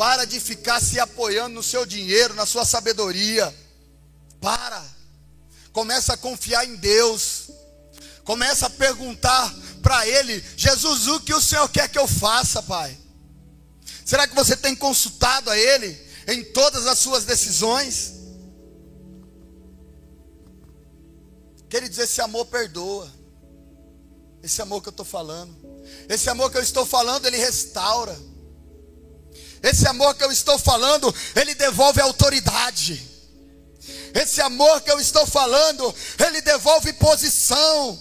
Para 0.00 0.24
de 0.24 0.40
ficar 0.40 0.80
se 0.80 0.98
apoiando 0.98 1.56
no 1.56 1.62
seu 1.62 1.84
dinheiro, 1.84 2.32
na 2.32 2.46
sua 2.46 2.64
sabedoria. 2.64 3.54
Para. 4.40 4.82
Começa 5.74 6.14
a 6.14 6.16
confiar 6.16 6.66
em 6.66 6.74
Deus. 6.76 7.50
Começa 8.24 8.64
a 8.64 8.70
perguntar 8.70 9.54
para 9.82 10.08
Ele: 10.08 10.42
Jesus, 10.56 11.06
o 11.06 11.20
que 11.20 11.34
o 11.34 11.40
Senhor 11.42 11.68
quer 11.68 11.86
que 11.86 11.98
eu 11.98 12.08
faça, 12.08 12.62
Pai? 12.62 12.98
Será 14.02 14.26
que 14.26 14.34
você 14.34 14.56
tem 14.56 14.74
consultado 14.74 15.50
a 15.50 15.58
Ele 15.58 15.94
em 16.28 16.44
todas 16.44 16.86
as 16.86 16.98
suas 16.98 17.26
decisões? 17.26 18.14
Queridos, 21.68 21.98
esse 21.98 22.22
amor 22.22 22.46
perdoa. 22.46 23.12
Esse 24.42 24.62
amor 24.62 24.80
que 24.80 24.88
eu 24.88 24.92
estou 24.92 25.04
falando. 25.04 25.54
Esse 26.08 26.30
amor 26.30 26.50
que 26.50 26.56
eu 26.56 26.62
estou 26.62 26.86
falando, 26.86 27.26
ele 27.26 27.36
restaura. 27.36 28.29
Esse 29.62 29.86
amor 29.86 30.14
que 30.14 30.24
eu 30.24 30.32
estou 30.32 30.58
falando, 30.58 31.14
ele 31.36 31.54
devolve 31.54 32.00
autoridade. 32.00 33.08
Esse 34.14 34.40
amor 34.40 34.80
que 34.80 34.90
eu 34.90 34.98
estou 34.98 35.26
falando, 35.26 35.94
ele 36.18 36.40
devolve 36.40 36.92
posição. 36.94 37.98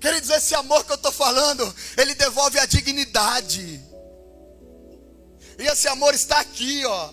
Queridos, 0.00 0.30
esse 0.30 0.54
amor 0.54 0.84
que 0.84 0.92
eu 0.92 0.96
estou 0.96 1.12
falando, 1.12 1.74
ele 1.96 2.14
devolve 2.14 2.58
a 2.58 2.64
dignidade. 2.64 3.84
E 5.58 5.66
esse 5.66 5.88
amor 5.88 6.14
está 6.14 6.40
aqui, 6.40 6.84
ó. 6.86 7.12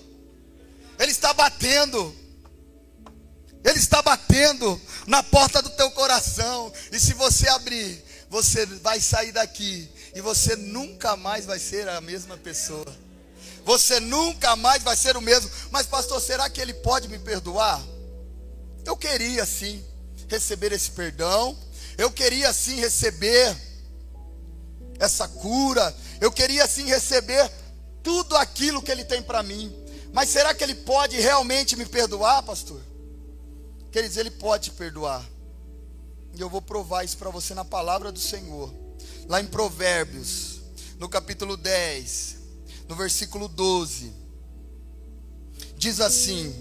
Ele 0.97 1.11
está 1.11 1.33
batendo. 1.33 2.15
Ele 3.63 3.77
está 3.77 4.01
batendo 4.01 4.81
na 5.05 5.21
porta 5.21 5.61
do 5.61 5.69
teu 5.71 5.91
coração. 5.91 6.71
E 6.91 6.99
se 6.99 7.13
você 7.13 7.49
abrir, 7.49 8.01
você 8.29 8.65
vai 8.65 9.01
sair 9.01 9.33
daqui 9.33 9.89
e 10.15 10.21
você 10.21 10.55
nunca 10.55 11.17
mais 11.17 11.45
vai 11.45 11.59
ser 11.59 11.89
a 11.89 11.99
mesma 11.99 12.37
pessoa. 12.37 13.06
Você 13.67 13.99
nunca 13.99 14.55
mais 14.55 14.81
vai 14.81 14.95
ser 14.95 15.17
o 15.17 15.21
mesmo. 15.21 15.51
Mas 15.71 15.85
pastor, 15.85 16.21
será 16.21 16.49
que 16.49 16.61
ele 16.61 16.73
pode 16.73 17.09
me 17.09 17.19
perdoar? 17.19 17.83
Eu 18.85 18.95
queria 18.95 19.45
sim 19.45 19.83
receber 20.29 20.71
esse 20.71 20.91
perdão. 20.91 21.53
Eu 21.97 22.09
queria 22.09 22.53
sim 22.53 22.75
receber 22.75 23.57
essa 24.97 25.27
cura. 25.27 25.93
Eu 26.21 26.31
queria 26.31 26.65
sim 26.65 26.85
receber 26.85 27.51
tudo 28.01 28.37
aquilo 28.37 28.81
que 28.81 28.89
ele 28.89 29.03
tem 29.03 29.21
para 29.21 29.43
mim. 29.43 29.75
Mas 30.13 30.29
será 30.29 30.53
que 30.53 30.63
ele 30.63 30.75
pode 30.75 31.19
realmente 31.19 31.75
me 31.75 31.85
perdoar, 31.85 32.43
pastor? 32.43 32.81
Quer 33.91 34.01
dizer, 34.03 34.21
ele 34.21 34.31
pode 34.31 34.71
perdoar. 34.71 35.25
E 36.33 36.39
eu 36.39 36.49
vou 36.49 36.61
provar 36.61 37.03
isso 37.03 37.17
para 37.17 37.29
você 37.29 37.53
na 37.53 37.65
palavra 37.65 38.13
do 38.13 38.19
Senhor. 38.19 38.73
Lá 39.27 39.41
em 39.41 39.45
Provérbios, 39.45 40.61
no 40.97 41.09
capítulo 41.09 41.57
10, 41.57 42.36
no 42.87 42.95
versículo 42.95 43.47
12. 43.47 44.11
Diz 45.77 45.99
assim: 45.99 46.53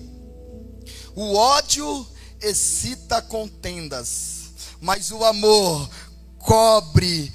O 1.15 1.35
ódio 1.35 2.07
excita 2.41 3.23
contendas, 3.23 4.51
mas 4.81 5.11
o 5.11 5.25
amor 5.25 5.89
cobre 6.39 7.33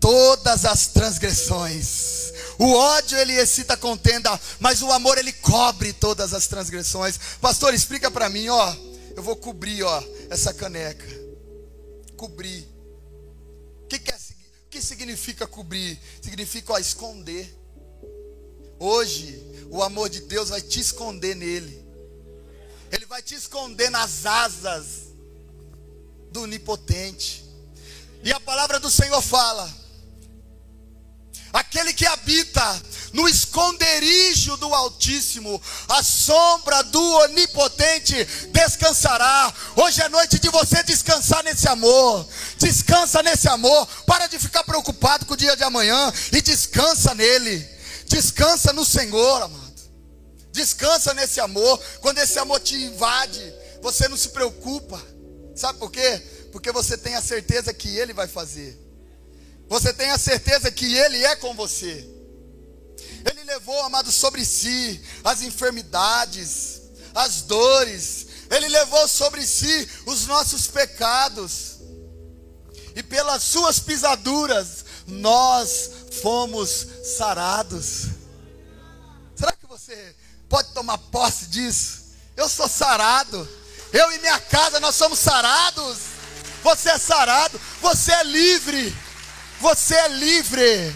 todas 0.00 0.64
as 0.64 0.88
transgressões. 0.88 2.32
O 2.58 2.72
ódio 2.72 3.16
ele 3.18 3.34
excita 3.34 3.76
contenda, 3.76 4.38
mas 4.58 4.82
o 4.82 4.90
amor 4.90 5.16
ele 5.18 5.32
cobre 5.32 5.92
todas 5.92 6.34
as 6.34 6.46
transgressões. 6.46 7.18
Pastor, 7.40 7.72
explica 7.72 8.10
para 8.10 8.28
mim, 8.28 8.48
ó. 8.48 8.76
Eu 9.14 9.22
vou 9.22 9.36
cobrir, 9.36 9.82
ó, 9.82 10.02
essa 10.30 10.52
caneca 10.54 11.18
cobrir. 12.18 12.68
O 13.84 13.86
que, 13.86 13.98
que, 14.00 14.10
é, 14.10 14.18
que 14.68 14.82
significa 14.82 15.46
cobrir? 15.46 15.98
Significa 16.20 16.74
ó, 16.74 16.78
esconder. 16.78 17.56
Hoje, 18.78 19.66
o 19.70 19.82
amor 19.82 20.08
de 20.08 20.20
Deus 20.20 20.48
vai 20.48 20.60
te 20.60 20.80
esconder 20.80 21.34
nele. 21.34 21.84
Ele 22.90 23.06
vai 23.06 23.22
te 23.22 23.34
esconder 23.34 23.90
nas 23.90 24.24
asas 24.24 25.08
do 26.30 26.42
onipotente. 26.42 27.44
E 28.22 28.32
a 28.32 28.40
palavra 28.40 28.78
do 28.80 28.90
Senhor 28.90 29.20
fala: 29.20 29.68
aquele 31.52 31.92
que 31.92 32.06
habita 32.06 32.82
no 33.12 33.28
esconderijo 33.28 34.56
do 34.58 34.72
Altíssimo, 34.74 35.60
a 35.88 36.02
sombra 36.02 36.82
do 36.84 37.02
Onipotente 37.20 38.24
descansará. 38.52 39.52
Hoje 39.76 40.02
é 40.02 40.08
noite 40.08 40.38
de 40.38 40.48
você 40.50 40.82
descansar 40.82 41.42
nesse 41.42 41.68
amor. 41.68 42.26
Descansa 42.58 43.22
nesse 43.22 43.48
amor. 43.48 43.86
Para 44.06 44.26
de 44.26 44.38
ficar 44.38 44.64
preocupado 44.64 45.26
com 45.26 45.34
o 45.34 45.36
dia 45.36 45.56
de 45.56 45.64
amanhã 45.64 46.12
e 46.32 46.40
descansa 46.40 47.14
nele. 47.14 47.77
Descansa 48.08 48.72
no 48.72 48.84
Senhor, 48.84 49.42
amado. 49.42 49.68
Descansa 50.50 51.14
nesse 51.14 51.38
amor. 51.40 51.78
Quando 52.00 52.18
esse 52.18 52.38
amor 52.38 52.58
te 52.60 52.74
invade, 52.74 53.54
você 53.82 54.08
não 54.08 54.16
se 54.16 54.30
preocupa. 54.30 55.00
Sabe 55.54 55.78
por 55.78 55.90
quê? 55.90 56.22
Porque 56.50 56.72
você 56.72 56.96
tem 56.96 57.14
a 57.14 57.22
certeza 57.22 57.72
que 57.72 57.96
ele 57.96 58.12
vai 58.12 58.26
fazer. 58.26 58.78
Você 59.68 59.92
tem 59.92 60.10
a 60.10 60.18
certeza 60.18 60.70
que 60.70 60.96
ele 60.96 61.22
é 61.24 61.36
com 61.36 61.54
você. 61.54 62.08
Ele 63.30 63.44
levou, 63.44 63.78
amado, 63.82 64.10
sobre 64.10 64.44
si 64.44 65.00
as 65.22 65.42
enfermidades, 65.42 66.80
as 67.14 67.42
dores. 67.42 68.26
Ele 68.50 68.68
levou 68.68 69.06
sobre 69.06 69.46
si 69.46 69.88
os 70.06 70.26
nossos 70.26 70.66
pecados. 70.66 71.78
E 72.96 73.02
pelas 73.02 73.42
suas 73.42 73.78
pisaduras 73.78 74.84
nós 75.06 75.90
fomos 76.10 76.86
sarados. 77.16 78.06
Será 79.34 79.52
que 79.52 79.66
você 79.66 80.16
pode 80.48 80.72
tomar 80.72 80.98
posse 80.98 81.46
disso? 81.46 82.08
Eu 82.36 82.48
sou 82.48 82.68
sarado. 82.68 83.48
Eu 83.92 84.12
e 84.12 84.18
minha 84.18 84.38
casa 84.40 84.80
nós 84.80 84.94
somos 84.94 85.18
sarados. 85.18 85.98
Você 86.62 86.90
é 86.90 86.98
sarado, 86.98 87.60
você 87.80 88.12
é 88.12 88.24
livre. 88.24 88.94
Você 89.60 89.94
é 89.94 90.08
livre. 90.08 90.94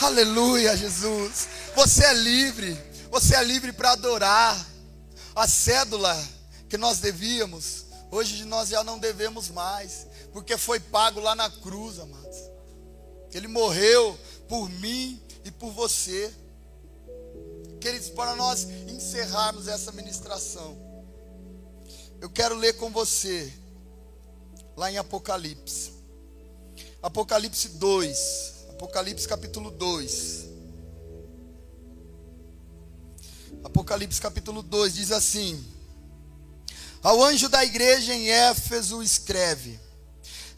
Aleluia, 0.00 0.76
Jesus. 0.76 1.48
Você 1.74 2.04
é 2.04 2.14
livre. 2.14 2.78
Você 3.10 3.34
é 3.34 3.42
livre 3.42 3.72
para 3.72 3.92
adorar. 3.92 4.66
A 5.34 5.48
cédula 5.48 6.14
que 6.68 6.76
nós 6.76 6.98
devíamos, 6.98 7.84
hoje 8.10 8.44
nós 8.44 8.70
já 8.70 8.82
não 8.82 8.98
devemos 8.98 9.48
mais, 9.48 10.06
porque 10.32 10.56
foi 10.56 10.80
pago 10.80 11.20
lá 11.20 11.34
na 11.34 11.50
cruz, 11.50 11.98
amados. 11.98 12.51
Ele 13.32 13.48
morreu 13.48 14.18
por 14.48 14.68
mim 14.68 15.20
e 15.44 15.50
por 15.50 15.70
você. 15.72 16.32
Queridos, 17.80 18.10
para 18.10 18.36
nós 18.36 18.64
encerrarmos 18.88 19.66
essa 19.66 19.90
ministração, 19.92 20.76
eu 22.20 22.30
quero 22.30 22.54
ler 22.54 22.74
com 22.74 22.90
você, 22.90 23.52
lá 24.76 24.90
em 24.90 24.98
Apocalipse, 24.98 25.92
Apocalipse 27.02 27.70
2, 27.70 28.66
Apocalipse 28.70 29.26
capítulo 29.26 29.70
2. 29.72 30.48
Apocalipse 33.64 34.20
capítulo 34.20 34.62
2 34.62 34.94
diz 34.94 35.10
assim: 35.10 35.64
Ao 37.02 37.22
anjo 37.22 37.48
da 37.48 37.64
igreja 37.64 38.14
em 38.14 38.30
Éfeso 38.30 39.02
escreve: 39.02 39.80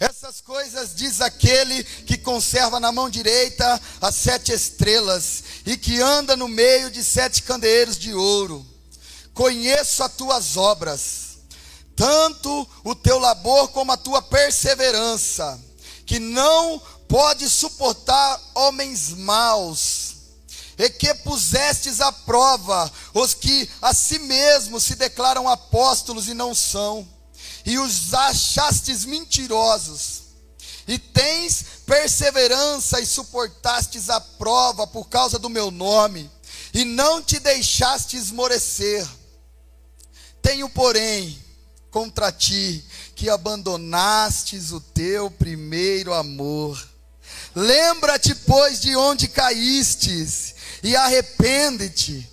Essas 0.05 0.43
coisas 0.43 0.95
diz 0.95 1.23
aquele 1.23 1.83
que 1.83 2.19
conserva 2.19 2.79
na 2.79 2.93
mão 2.93 3.09
direita 3.09 3.81
as 4.03 4.15
sete 4.15 4.53
estrelas 4.53 5.43
e 5.65 5.79
que 5.79 5.99
anda 5.99 6.37
no 6.37 6.47
meio 6.47 6.91
de 6.91 7.03
sete 7.03 7.43
candeeiros 7.43 7.97
de 7.97 8.13
ouro. 8.13 8.67
Conheço 9.33 10.05
as 10.05 10.13
tuas 10.13 10.59
obras, 10.59 11.39
tanto 11.97 12.69
o 12.85 12.95
teu 12.95 13.19
labor 13.19 13.69
como 13.69 13.93
a 13.93 13.97
tua 13.97 14.21
perseverança 14.21 15.59
que 16.05 16.19
não 16.19 16.79
pode 17.09 17.49
suportar 17.49 18.39
homens 18.55 19.09
maus, 19.09 20.17
e 20.77 20.91
que 20.91 21.15
pusestes 21.15 22.03
à 22.03 22.13
prova 22.13 22.93
os 23.15 23.33
que 23.33 23.71
a 23.81 23.95
si 23.95 24.19
mesmos 24.19 24.83
se 24.83 24.97
declaram 24.97 25.49
apóstolos 25.49 26.29
e 26.29 26.35
não 26.35 26.55
são, 26.55 27.09
e 27.65 27.79
os 27.79 28.13
achastes 28.13 29.05
mentirosos, 29.05 30.23
e 30.87 30.99
tens 30.99 31.65
perseverança 31.87 33.01
e 33.01 33.07
suportastes 33.07 34.11
a 34.11 34.21
prova 34.21 34.87
por 34.87 35.09
causa 35.09 35.39
do 35.39 35.49
meu 35.49 35.71
nome, 35.71 36.31
e 36.73 36.85
não 36.85 37.23
te 37.23 37.39
deixaste 37.39 38.17
esmorecer. 38.17 39.07
Tenho, 40.43 40.69
porém, 40.69 41.39
contra 41.91 42.31
ti 42.33 42.85
que 43.15 43.31
abandonastes 43.31 44.73
o 44.73 44.81
teu 44.81 45.31
primeiro 45.31 46.13
amor. 46.13 46.87
Lembra-te, 47.55 48.35
pois, 48.35 48.81
de 48.81 48.97
onde 48.97 49.29
caístes, 49.29 50.55
e 50.83 50.97
arrepende-te. 50.97 52.29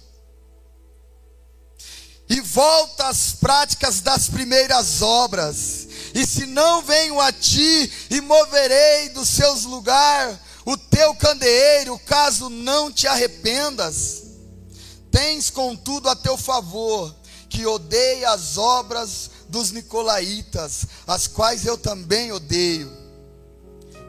E 2.31 2.39
volta 2.39 3.09
às 3.09 3.33
práticas 3.33 3.99
das 3.99 4.29
primeiras 4.29 5.01
obras. 5.01 5.85
E 6.13 6.25
se 6.25 6.45
não 6.45 6.81
venho 6.81 7.19
a 7.19 7.29
ti, 7.29 7.91
e 8.09 8.21
moverei 8.21 9.09
dos 9.09 9.27
seus 9.27 9.65
lugares 9.65 10.37
o 10.65 10.77
teu 10.77 11.13
candeeiro, 11.15 11.99
caso 11.99 12.49
não 12.49 12.89
te 12.89 13.05
arrependas. 13.05 14.23
Tens, 15.11 15.49
contudo, 15.49 16.07
a 16.07 16.15
teu 16.15 16.37
favor, 16.37 17.13
que 17.49 17.65
odeia 17.65 18.29
as 18.31 18.57
obras 18.57 19.29
dos 19.49 19.71
nicolaítas, 19.71 20.85
as 21.05 21.27
quais 21.27 21.65
eu 21.65 21.77
também 21.77 22.31
odeio. 22.31 22.89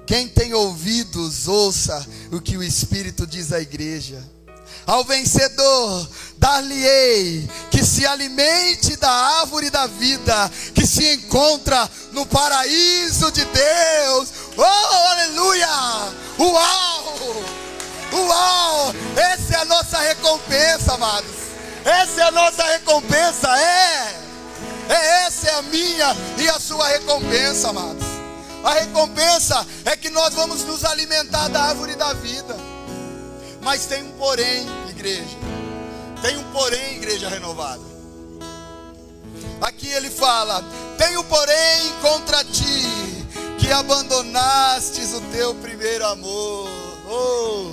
Quem 0.06 0.28
tem 0.28 0.54
ouvidos, 0.54 1.48
ouça 1.48 2.06
o 2.30 2.40
que 2.40 2.56
o 2.56 2.62
Espírito 2.62 3.26
diz 3.26 3.52
à 3.52 3.60
igreja. 3.60 4.22
Ao 4.86 5.04
vencedor, 5.04 6.08
dar-lhe-ei 6.38 7.48
que 7.70 7.84
se 7.84 8.06
alimente 8.06 8.96
da 8.96 9.10
árvore 9.10 9.70
da 9.70 9.86
vida, 9.86 10.50
que 10.74 10.86
se 10.86 11.14
encontra 11.14 11.88
no 12.12 12.26
paraíso 12.26 13.30
de 13.30 13.44
Deus. 13.44 14.28
Oh, 14.56 15.10
aleluia! 15.10 15.68
Uau! 16.38 17.44
Uau! 18.12 18.94
Essa 19.16 19.54
é 19.54 19.60
a 19.60 19.64
nossa 19.64 19.98
recompensa, 19.98 20.94
amados. 20.94 21.30
Essa 21.84 22.20
é 22.20 22.24
a 22.24 22.30
nossa 22.30 22.64
recompensa, 22.64 23.48
é. 23.58 24.22
É 24.88 25.26
essa 25.26 25.48
é 25.48 25.54
a 25.54 25.62
minha 25.62 26.16
e 26.38 26.48
a 26.48 26.58
sua 26.58 26.88
recompensa, 26.88 27.70
amados. 27.70 28.04
A 28.62 28.74
recompensa 28.74 29.66
é 29.84 29.96
que 29.96 30.10
nós 30.10 30.34
vamos 30.34 30.62
nos 30.64 30.84
alimentar 30.84 31.48
da 31.48 31.62
árvore 31.62 31.94
da 31.96 32.12
vida. 32.12 32.56
Mas 33.62 33.86
tem 33.86 34.02
um 34.02 34.10
porém, 34.12 34.66
igreja. 34.90 35.38
Tem 36.20 36.36
um 36.36 36.44
porém, 36.52 36.96
igreja 36.96 37.28
renovada. 37.28 37.80
Aqui 39.60 39.88
ele 39.88 40.10
fala: 40.10 40.62
Tenho 40.98 41.22
porém 41.24 41.92
contra 42.02 42.44
ti 42.44 42.82
que 43.58 43.70
abandonastes 43.70 45.14
o 45.14 45.20
teu 45.32 45.54
primeiro 45.54 46.04
amor. 46.06 46.68
Oh. 47.08 47.70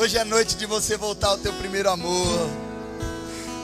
Hoje 0.00 0.16
é 0.16 0.24
noite 0.24 0.56
de 0.56 0.66
você 0.66 0.96
voltar 0.96 1.28
ao 1.28 1.38
teu 1.38 1.52
primeiro 1.54 1.90
amor. 1.90 2.48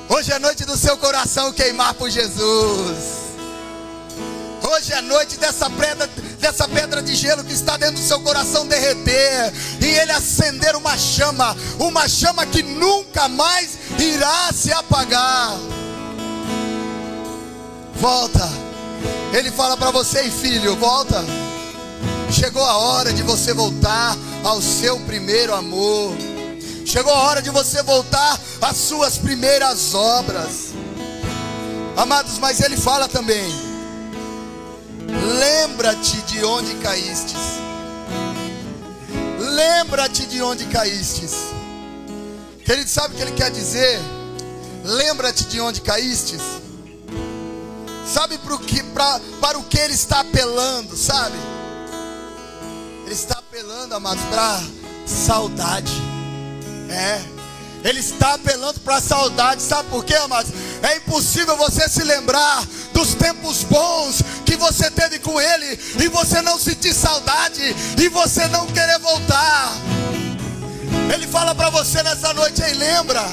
Hoje 0.08 0.32
é 0.32 0.38
noite 0.40 0.64
do 0.64 0.76
seu 0.76 0.96
coração 0.98 1.52
queimar 1.52 1.94
por 1.94 2.10
Jesus. 2.10 3.21
Hoje 4.74 4.90
é 4.94 5.02
noite 5.02 5.36
dessa 5.36 5.68
pedra, 5.68 6.08
dessa 6.40 6.66
pedra 6.66 7.02
de 7.02 7.14
gelo 7.14 7.44
que 7.44 7.52
está 7.52 7.76
dentro 7.76 7.96
do 7.96 8.00
seu 8.00 8.18
coração 8.20 8.66
derreter 8.66 9.52
e 9.78 9.84
ele 9.84 10.12
acender 10.12 10.74
uma 10.74 10.96
chama, 10.96 11.54
uma 11.78 12.08
chama 12.08 12.46
que 12.46 12.62
nunca 12.62 13.28
mais 13.28 13.76
irá 13.98 14.50
se 14.50 14.72
apagar. 14.72 15.58
Volta. 17.96 18.48
Ele 19.34 19.50
fala 19.50 19.76
para 19.76 19.90
você, 19.90 20.30
filho, 20.30 20.74
volta. 20.76 21.22
Chegou 22.30 22.64
a 22.64 22.78
hora 22.78 23.12
de 23.12 23.22
você 23.22 23.52
voltar 23.52 24.16
ao 24.42 24.62
seu 24.62 24.98
primeiro 25.00 25.54
amor. 25.54 26.16
Chegou 26.86 27.12
a 27.12 27.18
hora 27.24 27.42
de 27.42 27.50
você 27.50 27.82
voltar 27.82 28.40
às 28.62 28.78
suas 28.78 29.18
primeiras 29.18 29.92
obras. 29.92 30.72
Amados, 31.94 32.38
mas 32.38 32.62
ele 32.62 32.78
fala 32.78 33.06
também: 33.06 33.71
Lembra-te 35.12 36.16
de 36.22 36.44
onde 36.44 36.74
caístes. 36.76 37.40
Lembra-te 39.38 40.26
de 40.26 40.42
onde 40.42 40.64
caístes. 40.66 41.34
Ele 42.66 42.86
sabe 42.86 43.14
o 43.14 43.16
que 43.16 43.22
ele 43.22 43.32
quer 43.32 43.50
dizer? 43.50 44.00
Lembra-te 44.84 45.44
de 45.44 45.60
onde 45.60 45.80
caístes. 45.82 46.40
Sabe 48.06 48.38
para 48.38 48.54
o 48.54 48.58
que, 48.58 48.82
pra, 48.82 49.20
para 49.40 49.58
o 49.58 49.64
que 49.64 49.78
ele 49.78 49.94
está 49.94 50.20
apelando, 50.20 50.96
sabe? 50.96 51.36
Ele 53.04 53.14
está 53.14 53.38
apelando, 53.38 53.94
amados, 53.94 54.22
para 54.24 54.60
saudade. 55.06 55.92
É. 56.88 57.22
Ele 57.84 58.00
está 58.00 58.34
apelando 58.34 58.80
para 58.80 59.00
saudade. 59.00 59.60
Sabe 59.60 59.88
por 59.90 60.04
quê, 60.04 60.14
amados? 60.14 60.52
É 60.82 60.96
impossível 60.96 61.56
você 61.56 61.88
se 61.88 62.02
lembrar 62.02 62.66
dos 62.92 63.14
tempos 63.14 63.62
bons 63.62 64.20
que 64.44 64.56
você 64.56 64.90
teve 64.90 65.20
com 65.20 65.40
Ele 65.40 65.78
e 66.00 66.08
você 66.08 66.42
não 66.42 66.58
sentir 66.58 66.92
saudade 66.92 67.62
e 67.96 68.08
você 68.08 68.48
não 68.48 68.66
querer 68.66 68.98
voltar. 68.98 69.72
Ele 71.14 71.26
fala 71.26 71.54
para 71.54 71.70
você 71.70 72.02
nessa 72.02 72.34
noite 72.34 72.62
aí, 72.62 72.74
lembra? 72.74 73.24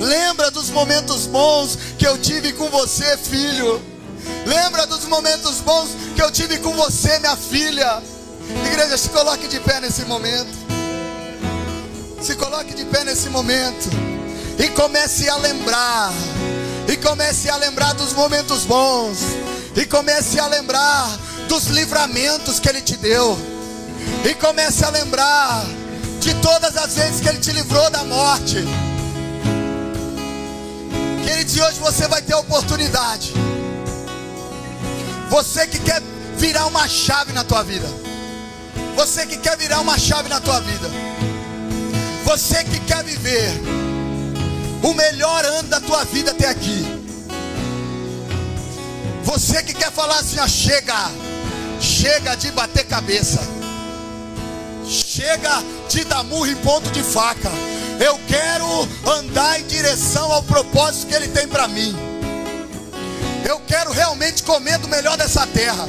Lembra 0.00 0.50
dos 0.50 0.70
momentos 0.70 1.26
bons 1.26 1.78
que 1.98 2.06
eu 2.06 2.16
tive 2.18 2.52
com 2.52 2.68
você, 2.70 3.16
filho. 3.18 3.82
Lembra 4.46 4.86
dos 4.86 5.04
momentos 5.04 5.60
bons 5.60 5.90
que 6.14 6.22
eu 6.22 6.30
tive 6.30 6.58
com 6.58 6.72
você, 6.72 7.18
minha 7.18 7.36
filha. 7.36 8.02
Igreja, 8.66 8.96
se 8.96 9.08
coloque 9.10 9.48
de 9.48 9.60
pé 9.60 9.80
nesse 9.80 10.04
momento. 10.04 10.64
Se 12.22 12.34
coloque 12.36 12.74
de 12.74 12.84
pé 12.86 13.04
nesse 13.04 13.28
momento 13.28 13.90
e 14.58 14.68
comece 14.70 15.28
a 15.28 15.36
lembrar. 15.36 16.12
E 16.88 16.96
comece 16.96 17.48
a 17.48 17.56
lembrar 17.56 17.94
dos 17.94 18.12
momentos 18.12 18.64
bons. 18.64 19.18
E 19.76 19.84
comece 19.86 20.38
a 20.38 20.46
lembrar 20.46 21.08
dos 21.48 21.66
livramentos 21.66 22.60
que 22.60 22.68
Ele 22.68 22.80
te 22.80 22.96
deu. 22.96 23.38
E 24.24 24.34
comece 24.34 24.84
a 24.84 24.90
lembrar 24.90 25.64
de 26.20 26.34
todas 26.34 26.76
as 26.76 26.94
vezes 26.94 27.20
que 27.20 27.28
Ele 27.28 27.38
te 27.38 27.52
livrou 27.52 27.90
da 27.90 28.04
morte. 28.04 28.64
Queridos, 31.24 31.56
hoje 31.58 31.80
você 31.80 32.06
vai 32.06 32.22
ter 32.22 32.34
a 32.34 32.38
oportunidade. 32.38 33.32
Você 35.30 35.66
que 35.66 35.78
quer 35.78 36.02
virar 36.36 36.66
uma 36.66 36.86
chave 36.86 37.32
na 37.32 37.42
tua 37.44 37.62
vida. 37.62 37.88
Você 38.94 39.26
que 39.26 39.36
quer 39.38 39.56
virar 39.56 39.80
uma 39.80 39.98
chave 39.98 40.28
na 40.28 40.40
tua 40.40 40.60
vida. 40.60 40.88
Você 42.24 42.62
que 42.64 42.78
quer 42.80 43.02
viver 43.04 43.50
o 44.84 44.92
melhor 44.92 45.42
ano 45.46 45.68
da 45.68 45.80
tua 45.80 46.04
vida 46.04 46.32
até 46.32 46.46
aqui. 46.46 46.84
Você 49.22 49.62
que 49.62 49.72
quer 49.72 49.90
falar 49.90 50.18
assim, 50.18 50.38
ó, 50.38 50.46
chega, 50.46 51.10
chega 51.80 52.36
de 52.36 52.50
bater 52.50 52.84
cabeça. 52.84 53.40
Chega 54.86 55.62
de 55.88 56.04
dar 56.04 56.22
murro 56.24 56.46
em 56.46 56.56
ponto 56.56 56.90
de 56.90 57.02
faca. 57.02 57.50
Eu 57.98 58.20
quero 58.28 58.66
andar 59.10 59.58
em 59.58 59.66
direção 59.66 60.30
ao 60.30 60.42
propósito 60.42 61.06
que 61.06 61.14
Ele 61.14 61.28
tem 61.28 61.48
para 61.48 61.66
mim. 61.66 61.96
Eu 63.48 63.60
quero 63.60 63.90
realmente 63.90 64.42
comer 64.42 64.76
do 64.78 64.88
melhor 64.88 65.16
dessa 65.16 65.46
terra. 65.46 65.88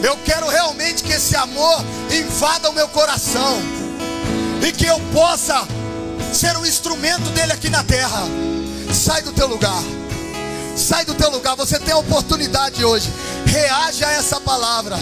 Eu 0.00 0.16
quero 0.24 0.48
realmente 0.48 1.02
que 1.02 1.12
esse 1.12 1.34
amor 1.34 1.84
invada 2.08 2.70
o 2.70 2.72
meu 2.72 2.86
coração 2.86 3.60
e 4.64 4.70
que 4.70 4.86
eu 4.86 5.00
possa 5.12 5.66
ser 6.36 6.54
um 6.58 6.66
instrumento 6.66 7.30
dele 7.30 7.52
aqui 7.52 7.70
na 7.70 7.82
terra. 7.82 8.22
Sai 8.92 9.22
do 9.22 9.32
teu 9.32 9.46
lugar. 9.46 9.82
Sai 10.76 11.02
do 11.06 11.14
teu 11.14 11.30
lugar. 11.30 11.56
Você 11.56 11.78
tem 11.78 11.94
a 11.94 11.96
oportunidade 11.96 12.84
hoje. 12.84 13.10
Reage 13.46 14.04
a 14.04 14.12
essa 14.12 14.38
palavra. 14.38 14.98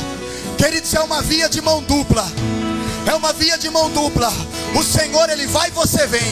Queridos, 0.57 0.95
é 0.95 1.01
uma 1.01 1.20
via 1.20 1.49
de 1.49 1.61
mão 1.61 1.82
dupla. 1.82 2.24
É 3.05 3.14
uma 3.14 3.32
via 3.32 3.59
de 3.59 3.68
mão 3.68 3.91
dupla. 3.91 4.32
O 4.78 4.82
Senhor, 4.85 5.28
Ele 5.28 5.47
vai 5.49 5.68
e 5.68 5.72
você 5.72 6.07
vem. 6.07 6.22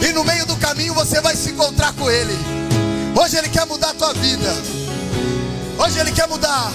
E 0.00 0.12
no 0.12 0.22
meio 0.22 0.46
do 0.46 0.56
caminho 0.56 0.94
você 0.94 1.20
vai 1.20 1.34
se 1.34 1.50
encontrar 1.50 1.92
com 1.94 2.08
Ele. 2.08 2.38
Hoje 3.20 3.36
Ele 3.36 3.48
quer 3.48 3.66
mudar 3.66 3.90
a 3.90 3.94
tua 3.94 4.14
vida. 4.14 4.54
Hoje 5.78 5.98
Ele 5.98 6.12
quer 6.12 6.28
mudar. 6.28 6.70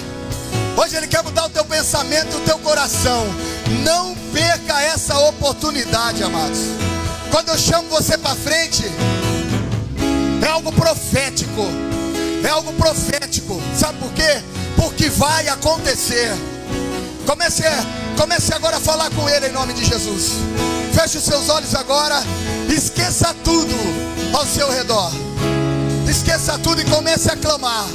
Hoje 0.76 0.98
Ele 0.98 1.08
quer 1.08 1.24
mudar 1.24 1.46
o 1.46 1.50
teu 1.50 1.64
pensamento 1.64 2.34
e 2.34 2.36
o 2.36 2.42
teu 2.42 2.60
coração. 2.60 3.26
Não 3.86 4.14
perca 4.34 4.82
essa 4.82 5.18
oportunidade, 5.20 6.22
amados. 6.22 6.95
Quando 7.36 7.50
eu 7.50 7.58
chamo 7.58 7.90
você 7.90 8.18
para 8.18 8.34
frente, 8.34 8.86
é 10.42 10.48
algo 10.48 10.72
profético. 10.72 11.66
É 12.42 12.48
algo 12.48 12.72
profético. 12.72 13.62
Sabe 13.78 14.00
por 14.00 14.14
quê? 14.14 14.42
Porque 14.78 15.04
que 15.04 15.10
vai 15.10 15.46
acontecer. 15.50 16.34
Comece, 17.26 17.64
comece 18.18 18.54
agora 18.54 18.78
a 18.78 18.80
falar 18.80 19.10
com 19.10 19.28
Ele 19.28 19.50
em 19.50 19.52
nome 19.52 19.74
de 19.74 19.84
Jesus. 19.84 20.36
Feche 20.94 21.18
os 21.18 21.26
seus 21.26 21.50
olhos 21.50 21.76
agora. 21.76 22.24
Esqueça 22.70 23.36
tudo 23.44 23.76
ao 24.34 24.46
seu 24.46 24.72
redor. 24.72 25.12
Esqueça 26.10 26.58
tudo 26.60 26.80
e 26.80 26.86
comece 26.86 27.30
a 27.30 27.36
clamar. 27.36 27.86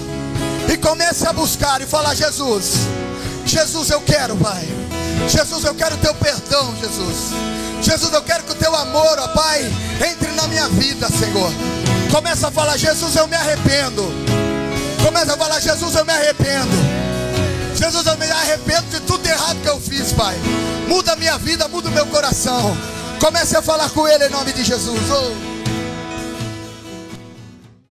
E 0.71 0.77
comece 0.77 1.27
a 1.27 1.33
buscar 1.33 1.81
e 1.81 1.87
falar: 1.87 2.15
Jesus, 2.15 2.73
Jesus, 3.47 3.89
eu 3.89 4.03
quero, 4.03 4.37
Pai. 4.37 4.69
Jesus, 5.31 5.65
eu 5.65 5.75
quero 5.75 5.97
teu 5.97 6.15
perdão, 6.17 6.75
Jesus. 6.77 7.60
Jesus, 7.83 8.13
eu 8.13 8.23
quero 8.23 8.45
que 8.45 8.53
o 8.53 8.55
teu 8.55 8.75
amor, 8.75 9.19
ó 9.19 9.29
Pai, 9.29 9.65
entre 10.11 10.31
na 10.33 10.47
minha 10.49 10.69
vida, 10.69 11.09
Senhor. 11.09 11.51
Começa 12.11 12.49
a 12.49 12.51
falar: 12.51 12.77
Jesus, 12.77 13.17
eu 13.17 13.27
me 13.27 13.37
arrependo. 13.37 14.05
Começa 15.03 15.35
a 15.35 15.37
falar: 15.37 15.61
Jesus, 15.61 15.95
eu 15.95 16.05
me 16.05 16.13
arrependo. 16.13 17.01
Jesus, 17.75 18.07
eu 18.07 18.17
me 18.19 18.31
arrependo 18.31 18.87
de 18.91 19.01
tudo 19.01 19.27
errado 19.27 19.61
que 19.63 19.69
eu 19.69 19.81
fiz, 19.81 20.13
Pai. 20.13 20.37
Muda 20.87 21.13
a 21.13 21.17
minha 21.17 21.39
vida, 21.39 21.67
muda 21.69 21.89
o 21.89 21.93
meu 21.93 22.07
coração. 22.07 22.77
Comece 23.19 23.57
a 23.57 23.63
falar 23.63 23.91
com 23.91 24.07
Ele 24.07 24.27
em 24.27 24.31
nome 24.31 24.53
de 24.53 24.65
Jesus. 24.65 25.01
Oh. 25.11 25.50